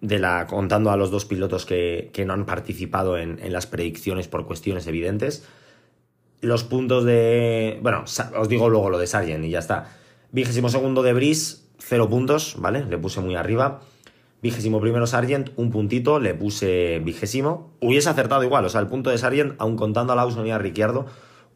De 0.00 0.18
la, 0.18 0.46
contando 0.46 0.90
a 0.90 0.96
los 0.96 1.10
dos 1.10 1.24
pilotos 1.24 1.64
que, 1.64 2.24
no 2.26 2.32
han 2.34 2.46
participado 2.46 3.16
en, 3.16 3.52
las 3.52 3.66
predicciones 3.66 4.28
por 4.28 4.46
cuestiones 4.46 4.86
evidentes. 4.86 5.46
Los 6.40 6.64
puntos 6.64 7.04
de. 7.04 7.78
Bueno, 7.82 8.04
os 8.36 8.48
digo 8.48 8.68
luego 8.68 8.90
lo 8.90 8.98
de 8.98 9.06
Sargent 9.06 9.44
y 9.44 9.50
ya 9.50 9.58
está. 9.58 9.96
Vigésimo 10.30 10.68
segundo 10.68 11.02
de 11.02 11.14
Brice, 11.14 11.64
cero 11.78 12.08
puntos, 12.08 12.56
¿vale? 12.58 12.84
Le 12.84 12.98
puse 12.98 13.20
muy 13.20 13.34
arriba. 13.34 13.80
Vigésimo 14.40 14.80
primero 14.80 15.06
Sargent, 15.08 15.50
un 15.56 15.70
puntito, 15.70 16.20
le 16.20 16.34
puse 16.34 17.00
vigésimo. 17.00 17.72
Hubiese 17.80 18.08
acertado 18.08 18.44
igual, 18.44 18.64
o 18.64 18.68
sea, 18.68 18.80
el 18.80 18.86
punto 18.86 19.10
de 19.10 19.18
Sargent, 19.18 19.54
aun 19.58 19.74
contando 19.76 20.12
a 20.12 20.16
Lawson 20.16 20.46
y 20.46 20.52
a 20.52 20.58
Ricciardo, 20.58 21.06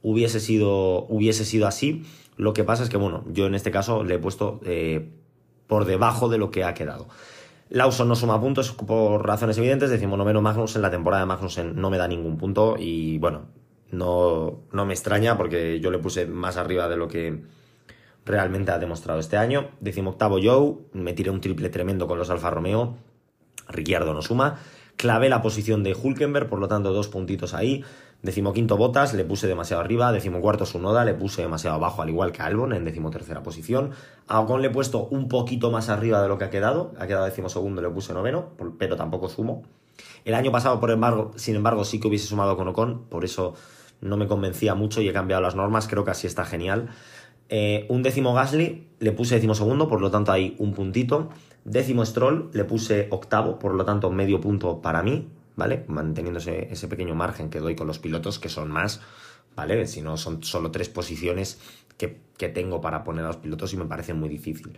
hubiese 0.03 0.41
sido, 0.41 1.05
hubiese 1.07 1.45
sido 1.45 1.67
así. 1.67 2.05
Lo 2.37 2.53
que 2.53 2.65
pasa 2.65 2.83
es 2.83 2.89
que, 2.89 2.97
bueno, 2.97 3.25
yo 3.29 3.47
en 3.47 3.55
este 3.55 3.71
caso 3.71 4.05
le 4.05 4.15
he 4.15 4.19
puesto 4.19 4.61
eh, 4.65 5.11
por 5.67 5.85
debajo 5.85 6.29
de 6.29 6.39
lo 6.39 6.51
que 6.51 6.65
ha 6.65 6.75
quedado. 6.75 7.09
Lawson 7.71 8.09
no 8.09 8.17
suma 8.17 8.41
puntos 8.41 8.73
por 8.73 9.27
razones 9.27 9.57
evidentes, 9.57 9.89
decimos 9.89 10.19
noveno 10.19 10.43
Magnussen, 10.43 10.83
la 10.83 10.91
temporada 10.91 11.23
de 11.23 11.27
Magnussen 11.27 11.81
no 11.81 11.89
me 11.89 11.97
da 11.97 12.07
ningún 12.07 12.37
punto 12.37 12.77
y 12.79 13.17
bueno, 13.17 13.47
no, 13.91 14.61
no 14.73 14.85
me 14.85 14.93
extraña 14.93 15.39
porque 15.39 15.81
yo 15.81 15.91
le 15.91 15.99
puse 15.99 16.27
más 16.27 16.59
arriba 16.59 16.89
de 16.89 16.97
lo 16.97 17.09
que 17.09 17.43
realmente 18.27 18.73
ha 18.73 18.79
demostrado 18.79 19.21
este 19.21 19.37
año. 19.39 19.71
octavo 20.05 20.39
Joe, 20.43 20.75
me 20.93 21.15
tiré 21.15 21.31
un 21.31 21.41
triple 21.41 21.71
tremendo 21.71 22.07
con 22.07 22.19
los 22.19 22.29
Alfa 22.29 22.51
Romeo, 22.51 22.97
Ricciardo 23.69 24.13
no 24.13 24.23
suma. 24.23 24.59
Clavé 24.97 25.29
la 25.29 25.43
posición 25.43 25.83
de 25.83 25.95
Hulkenberg, 25.95 26.49
por 26.49 26.59
lo 26.59 26.69
tanto 26.69 26.93
dos 26.93 27.09
puntitos 27.09 27.55
ahí. 27.55 27.85
Decimoquinto 28.23 28.77
Botas, 28.77 29.15
le 29.15 29.25
puse 29.25 29.49
demasiado 29.49 29.83
arriba. 29.83 30.13
Decimocuarto 30.13 30.65
Sunoda, 30.65 31.05
le 31.05 31.15
puse 31.15 31.43
demasiado 31.43 31.77
abajo, 31.77 32.03
al 32.03 32.09
igual 32.09 32.31
que 32.31 32.43
Albon 32.43 32.73
en 32.73 32.85
decimotercera 32.85 33.43
posición. 33.43 33.91
A 34.29 34.41
Ocon 34.41 34.63
le 34.63 34.69
he 34.69 34.71
puesto 34.71 35.09
un 35.11 35.29
poquito 35.29 35.73
más 35.73 35.89
arriba 35.89 36.23
de 36.23 36.29
lo 36.29 36.39
que 36.39 36.45
ha 36.45 36.51
quedado. 36.51 36.93
Ha 36.99 37.09
quedado 37.09 37.25
decimosegundo, 37.25 37.83
le 37.83 37.91
puse 37.91 38.15
noveno, 38.15 38.51
pero 38.79 38.95
tampoco 38.95 39.29
sumo. 39.29 39.65
El 40.25 40.35
año 40.35 40.53
pasado, 40.53 40.79
por 40.79 40.93
embargo, 40.93 41.33
sin 41.35 41.57
embargo, 41.57 41.85
sí 41.85 41.99
que 41.99 42.07
hubiese 42.07 42.27
sumado 42.27 42.57
con 42.57 42.69
Ocon, 42.69 43.07
por 43.09 43.25
eso 43.25 43.55
no 44.01 44.17
me 44.17 44.29
convencía 44.29 44.75
mucho 44.77 45.01
y 45.01 45.09
he 45.09 45.13
cambiado 45.13 45.43
las 45.43 45.57
normas. 45.57 45.89
Creo 45.89 46.05
que 46.05 46.13
así 46.13 46.29
está 46.29 46.45
genial. 46.45 46.91
Eh, 47.49 47.87
un 47.89 48.05
décimo 48.05 48.35
Gasly, 48.35 48.87
le 49.01 49.13
puse 49.13 49.35
décimo 49.35 49.55
segundo, 49.55 49.89
por 49.89 50.01
lo 50.01 50.13
tanto 50.13 50.31
hay 50.31 50.55
un 50.59 50.75
puntito. 50.75 51.31
Décimo 51.65 52.05
Stroll, 52.07 52.51
le 52.53 52.65
puse 52.65 53.09
octavo, 53.11 53.59
por 53.59 53.75
lo 53.75 53.85
tanto 53.85 54.11
medio 54.11 54.41
punto 54.41 54.81
para 54.81 55.03
mí, 55.03 55.29
¿vale? 55.57 55.85
Manteniéndose 55.89 56.69
ese 56.71 56.89
pequeño 56.89 57.15
margen 57.15 57.51
que 57.51 57.61
doy 57.61 57.75
con 57.75 57.87
los 57.87 57.99
pilotos, 57.99 58.39
que 58.39 58.49
son 58.49 58.71
más, 58.71 59.01
¿vale? 59.55 59.87
Si 59.87 60.03
no, 60.03 60.17
son 60.17 60.43
solo 60.43 60.71
tres 60.71 60.89
posiciones 60.89 61.61
que, 61.97 62.21
tengo 62.49 62.81
para 62.81 63.05
poner 63.05 63.25
a 63.25 63.29
los 63.29 63.37
pilotos 63.37 63.73
y 63.73 63.77
me 63.77 63.85
parece 63.85 64.15
muy 64.15 64.29
difícil. 64.29 64.77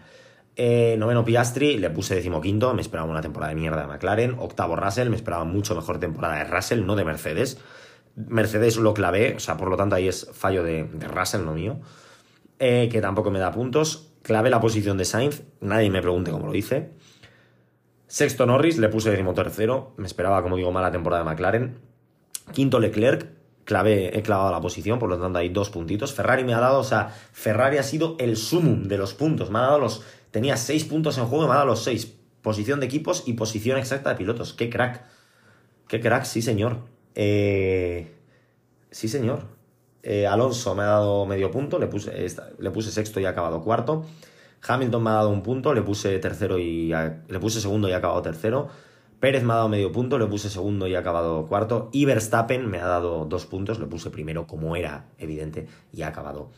Eh, 0.54 0.96
noveno 0.98 1.24
Piastri, 1.24 1.78
le 1.78 1.88
puse 1.88 2.14
decimoquinto, 2.14 2.74
me 2.74 2.82
esperaba 2.82 3.10
una 3.10 3.22
temporada 3.22 3.54
de 3.54 3.58
mierda 3.58 3.80
de 3.80 3.86
McLaren. 3.86 4.36
Octavo 4.38 4.76
Russell, 4.76 5.08
me 5.08 5.16
esperaba 5.16 5.44
mucho 5.44 5.74
mejor 5.74 5.98
temporada 5.98 6.36
de 6.36 6.44
Russell, 6.44 6.84
no 6.84 6.94
de 6.94 7.06
Mercedes. 7.06 7.56
Mercedes 8.16 8.76
lo 8.76 8.92
clavé, 8.92 9.34
o 9.34 9.40
sea, 9.40 9.56
por 9.56 9.70
lo 9.70 9.78
tanto 9.78 9.96
ahí 9.96 10.08
es 10.08 10.28
fallo 10.34 10.62
de, 10.62 10.84
de 10.84 11.08
Russell, 11.08 11.46
no 11.46 11.54
mío. 11.54 11.78
Eh, 12.58 12.88
que 12.92 13.00
tampoco 13.00 13.30
me 13.30 13.38
da 13.38 13.50
puntos. 13.50 14.10
Clave 14.22 14.50
la 14.50 14.60
posición 14.60 14.96
de 14.96 15.04
Sainz, 15.04 15.42
nadie 15.60 15.90
me 15.90 16.00
pregunte 16.00 16.30
cómo 16.30 16.46
lo 16.46 16.54
hice. 16.54 16.90
Sexto 18.14 18.46
Norris, 18.46 18.78
le 18.78 18.88
puse 18.88 19.10
tercero, 19.34 19.92
me 19.96 20.06
esperaba, 20.06 20.40
como 20.40 20.54
digo, 20.54 20.70
mala 20.70 20.92
temporada 20.92 21.24
de 21.24 21.30
McLaren. 21.30 21.80
Quinto 22.52 22.78
Leclerc, 22.78 23.26
clave, 23.64 24.16
he 24.16 24.22
clavado 24.22 24.52
la 24.52 24.60
posición, 24.60 25.00
por 25.00 25.08
lo 25.08 25.18
tanto 25.18 25.40
hay 25.40 25.48
dos 25.48 25.68
puntitos. 25.68 26.14
Ferrari 26.14 26.44
me 26.44 26.54
ha 26.54 26.60
dado, 26.60 26.78
o 26.78 26.84
sea, 26.84 27.08
Ferrari 27.08 27.78
ha 27.78 27.82
sido 27.82 28.14
el 28.20 28.36
sumum 28.36 28.84
de 28.84 28.98
los 28.98 29.14
puntos, 29.14 29.50
me 29.50 29.58
ha 29.58 29.62
dado 29.62 29.80
los, 29.80 30.04
tenía 30.30 30.56
seis 30.56 30.84
puntos 30.84 31.18
en 31.18 31.24
juego, 31.24 31.48
me 31.48 31.54
ha 31.54 31.56
dado 31.56 31.66
los 31.66 31.82
seis. 31.82 32.16
Posición 32.40 32.78
de 32.78 32.86
equipos 32.86 33.24
y 33.26 33.32
posición 33.32 33.78
exacta 33.78 34.10
de 34.10 34.14
pilotos, 34.16 34.52
qué 34.52 34.70
crack. 34.70 35.02
Qué 35.88 35.98
crack, 35.98 36.22
sí 36.22 36.40
señor. 36.40 36.82
Eh... 37.16 38.14
Sí 38.92 39.08
señor. 39.08 39.40
Eh, 40.04 40.28
Alonso 40.28 40.76
me 40.76 40.84
ha 40.84 40.86
dado 40.86 41.26
medio 41.26 41.50
punto, 41.50 41.80
le 41.80 41.88
puse, 41.88 42.12
le 42.60 42.70
puse 42.70 42.92
sexto 42.92 43.18
y 43.18 43.24
ha 43.24 43.30
acabado 43.30 43.60
cuarto. 43.64 44.06
Hamilton 44.66 45.02
me 45.02 45.10
ha 45.10 45.14
dado 45.14 45.30
un 45.30 45.42
punto, 45.42 45.74
le 45.74 45.82
puse 45.82 46.18
tercero 46.18 46.58
y 46.58 46.88
le 47.28 47.40
puse 47.40 47.60
segundo 47.60 47.88
y 47.88 47.92
ha 47.92 47.98
acabado 47.98 48.22
tercero. 48.22 48.68
Pérez 49.20 49.42
me 49.42 49.52
ha 49.52 49.56
dado 49.56 49.68
medio 49.68 49.92
punto, 49.92 50.18
le 50.18 50.26
puse 50.26 50.50
segundo 50.50 50.86
y 50.86 50.94
ha 50.94 50.98
acabado 50.98 51.46
cuarto. 51.46 51.88
Y 51.92 52.04
Verstappen 52.04 52.68
me 52.68 52.78
ha 52.78 52.86
dado 52.86 53.24
dos 53.24 53.46
puntos, 53.46 53.78
le 53.78 53.86
puse 53.86 54.10
primero 54.10 54.46
como 54.46 54.76
era 54.76 55.06
evidente 55.18 55.66
y 55.92 56.02
ha 56.02 56.08
acabado 56.08 56.50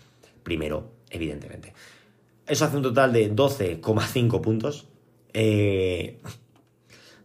primero, 0.42 0.90
evidentemente. 1.10 1.74
Eso 2.46 2.64
hace 2.64 2.76
un 2.76 2.82
total 2.82 3.12
de 3.12 3.34
12,5 3.34 4.40
puntos. 4.40 4.88
Eh, 5.32 6.20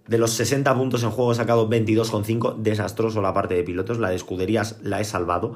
de 0.07 0.17
los 0.17 0.31
60 0.31 0.75
puntos 0.75 1.03
en 1.03 1.11
juego 1.11 1.31
he 1.31 1.35
sacado 1.35 1.69
22,5. 1.69 2.57
Desastroso 2.57 3.21
la 3.21 3.33
parte 3.33 3.53
de 3.53 3.63
pilotos. 3.63 3.99
La 3.99 4.09
de 4.09 4.15
escuderías 4.15 4.79
la 4.81 4.99
he 4.99 5.05
salvado 5.05 5.55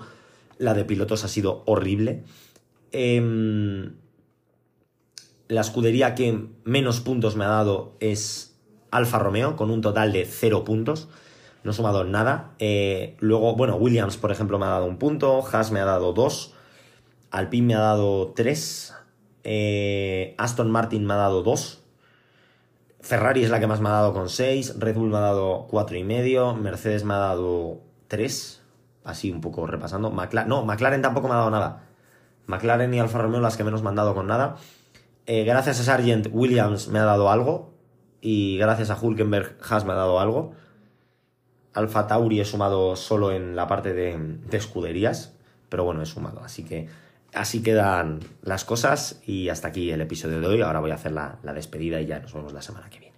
la 0.58 0.74
de 0.74 0.86
pilotos 0.86 1.24
ha 1.24 1.28
sido 1.28 1.64
horrible. 1.66 2.24
Em, 2.92 3.94
la 5.48 5.62
escudería 5.62 6.16
que 6.16 6.48
menos 6.64 7.00
puntos 7.02 7.36
me 7.36 7.46
ha 7.46 7.50
dado 7.50 7.94
es 8.00 8.58
Alfa 8.92 9.20
Romeo, 9.20 9.56
con 9.56 9.72
un 9.72 9.82
total 9.82 10.14
de 10.14 10.26
0 10.26 10.64
puntos. 10.64 11.10
No 11.64 11.72
he 11.72 11.74
sumado 11.74 12.04
nada. 12.04 12.52
Eh, 12.60 13.16
luego, 13.20 13.56
bueno, 13.56 13.76
Williams, 13.76 14.18
por 14.18 14.32
ejemplo, 14.32 14.60
me 14.60 14.66
ha 14.66 14.70
dado 14.70 14.86
un 14.86 14.98
punto. 14.98 15.44
Haas 15.52 15.72
me 15.72 15.80
ha 15.80 15.86
dado 15.86 16.14
2. 16.14 16.54
Alpine 17.32 17.68
me 17.68 17.76
ha 17.76 17.80
dado 17.80 18.34
3. 18.36 18.94
Eh, 19.44 20.36
Aston 20.38 20.70
Martin 20.72 21.06
me 21.06 21.14
ha 21.14 21.18
dado 21.18 21.42
2. 21.42 21.82
Ferrari 23.02 23.44
es 23.44 23.50
la 23.50 23.60
que 23.60 23.68
más 23.68 23.82
me 23.82 23.90
ha 23.90 23.94
dado 23.94 24.14
con 24.14 24.30
6. 24.30 24.80
Red 24.80 24.96
Bull 24.96 25.10
me 25.10 25.18
ha 25.18 25.22
dado 25.22 25.68
4,5. 25.68 26.56
Mercedes 26.56 27.04
me 27.04 27.14
ha 27.16 27.18
dado 27.18 27.82
3 28.08 28.62
así 29.06 29.32
un 29.32 29.40
poco 29.40 29.66
repasando. 29.66 30.10
no, 30.10 30.66
McLaren 30.66 31.02
tampoco 31.02 31.28
me 31.28 31.36
ha 31.36 31.38
dado 31.38 31.52
nada. 31.52 31.84
McLaren 32.48 32.94
y 32.94 33.00
Alfa 33.00 33.20
Romeo 33.20 33.40
las 33.40 33.56
que 33.56 33.64
menos 33.64 33.82
me 33.82 33.90
han 33.90 33.96
dado 33.96 34.14
con 34.14 34.28
nada. 34.28 34.58
Eh, 35.26 35.44
gracias 35.44 35.80
a 35.80 35.84
Sargent, 35.84 36.28
Williams 36.32 36.88
me 36.88 37.00
ha 37.00 37.06
dado 37.06 37.30
algo. 37.30 37.74
Y 38.22 38.58
gracias 38.58 38.90
a 38.90 39.00
Hulkenberg, 39.00 39.58
Haas 39.68 39.86
me 39.86 39.92
ha 39.92 39.96
dado 39.96 40.20
algo. 40.20 40.54
Alfa 41.74 42.08
Tauri 42.08 42.40
he 42.40 42.46
sumado 42.46 42.96
solo 42.96 43.32
en 43.32 43.56
la 43.56 43.68
parte 43.68 43.94
de, 43.94 44.40
escuderías. 44.52 45.36
Pero 45.70 45.84
bueno, 45.84 46.02
he 46.02 46.06
sumado. 46.06 46.42
Así 46.44 46.64
que 46.64 46.88
así 47.34 47.62
quedan 47.62 48.20
las 48.42 48.66
cosas. 48.66 49.22
Y 49.26 49.50
hasta 49.50 49.68
aquí 49.68 49.92
el 49.92 50.02
episodio 50.02 50.40
de 50.40 50.48
hoy. 50.48 50.62
Ahora 50.62 50.80
voy 50.80 50.92
a 50.92 50.96
hacer 50.96 51.12
la 51.12 51.54
despedida 51.54 52.02
y 52.02 52.08
ya 52.08 52.20
nos 52.20 52.34
vemos 52.34 52.54
la 52.54 52.62
semana 52.62 52.90
que 52.90 53.00
viene. 53.00 53.16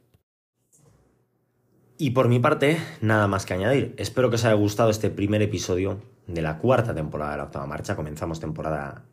Y 2.00 2.12
por 2.12 2.28
mi 2.28 2.40
parte, 2.40 2.78
nada 3.02 3.28
más 3.28 3.46
que 3.46 3.56
añadir. 3.56 3.96
Espero 3.98 4.30
que 4.30 4.36
os 4.36 4.46
haya 4.46 4.54
gustado 4.54 4.92
este 4.92 5.10
primer 5.10 5.42
episodio 5.42 6.00
de 6.28 6.44
la 6.44 6.60
cuarta 6.60 6.94
temporada 6.94 7.32
de 7.32 7.38
la 7.38 7.44
octava 7.46 7.66
marcha. 7.66 7.96
Comenzamos 7.96 8.40
temporada 8.40 9.04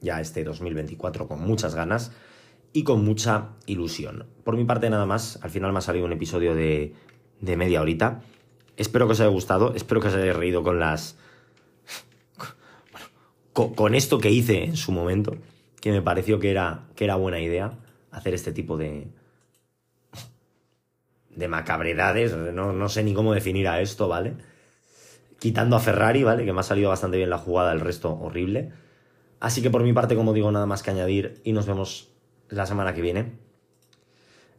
ya 0.00 0.20
este 0.20 0.44
2024 0.44 1.28
con 1.28 1.40
muchas 1.40 1.74
ganas 1.74 2.12
y 2.72 2.84
con 2.84 3.04
mucha 3.04 3.50
ilusión. 3.66 4.26
Por 4.44 4.56
mi 4.56 4.64
parte, 4.64 4.90
nada 4.90 5.06
más. 5.06 5.38
Al 5.42 5.50
final 5.50 5.72
me 5.72 5.78
ha 5.78 5.82
salido 5.82 6.06
un 6.06 6.12
episodio 6.12 6.54
de, 6.54 6.94
media 7.40 7.80
horita. 7.80 8.22
Espero 8.76 9.06
que 9.06 9.12
os 9.12 9.20
haya 9.20 9.30
gustado. 9.30 9.74
Espero 9.74 10.00
que 10.00 10.08
os 10.08 10.14
hayáis 10.14 10.36
reído 10.36 10.62
con 10.62 10.78
las. 10.78 11.16
con, 13.52 13.94
esto 13.94 14.18
que 14.18 14.30
hice 14.30 14.64
en 14.64 14.76
su 14.76 14.92
momento. 14.92 15.36
Que 15.80 15.90
me 15.90 16.02
pareció 16.02 16.38
que 16.38 16.50
era, 16.50 16.88
que 16.94 17.04
era 17.04 17.16
buena 17.16 17.40
idea 17.40 17.78
hacer 18.10 18.34
este 18.34 18.52
tipo 18.52 18.76
de, 18.76 19.08
de 21.34 21.48
macabredades, 21.48 22.36
no, 22.36 22.88
sé 22.88 23.02
ni 23.02 23.14
cómo 23.14 23.32
definir 23.32 23.68
a 23.68 23.80
esto, 23.80 24.08
¿vale? 24.08 24.34
Quitando 25.38 25.76
a 25.76 25.80
Ferrari, 25.80 26.22
¿vale? 26.22 26.44
Que 26.44 26.52
me 26.52 26.60
ha 26.60 26.64
salido 26.64 26.90
bastante 26.90 27.16
bien 27.16 27.30
la 27.30 27.38
jugada, 27.38 27.72
el 27.72 27.80
resto 27.80 28.12
horrible. 28.12 28.72
Así 29.40 29.62
que 29.62 29.70
por 29.70 29.82
mi 29.82 29.92
parte, 29.92 30.14
como 30.14 30.32
digo, 30.32 30.52
nada 30.52 30.66
más 30.66 30.82
que 30.82 30.90
añadir 30.90 31.40
y 31.44 31.52
nos 31.52 31.66
vemos 31.66 32.08
la 32.48 32.66
semana 32.66 32.94
que 32.94 33.00
viene 33.00 33.32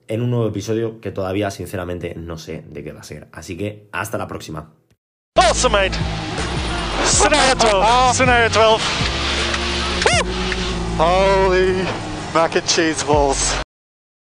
en 0.08 0.22
un 0.22 0.32
nuevo 0.32 0.48
episodio 0.48 1.00
que 1.00 1.12
todavía 1.12 1.52
sinceramente 1.52 2.16
no 2.16 2.38
sé 2.38 2.64
de 2.68 2.84
qué 2.84 2.92
va 2.92 3.02
a 3.02 3.04
ser. 3.04 3.28
Así 3.32 3.56
que 3.56 3.88
hasta 3.92 4.18
la 4.18 4.28
próxima. 4.28 4.74
Awesome, 5.36 5.92
Scenario 7.06 7.56
12. 7.56 8.14
Scenario 8.14 8.50
12. 8.50 8.84
Holy 10.98 11.88
mac 12.34 12.56
and 12.56 12.66
cheese 12.66 13.04
balls. 13.04 13.61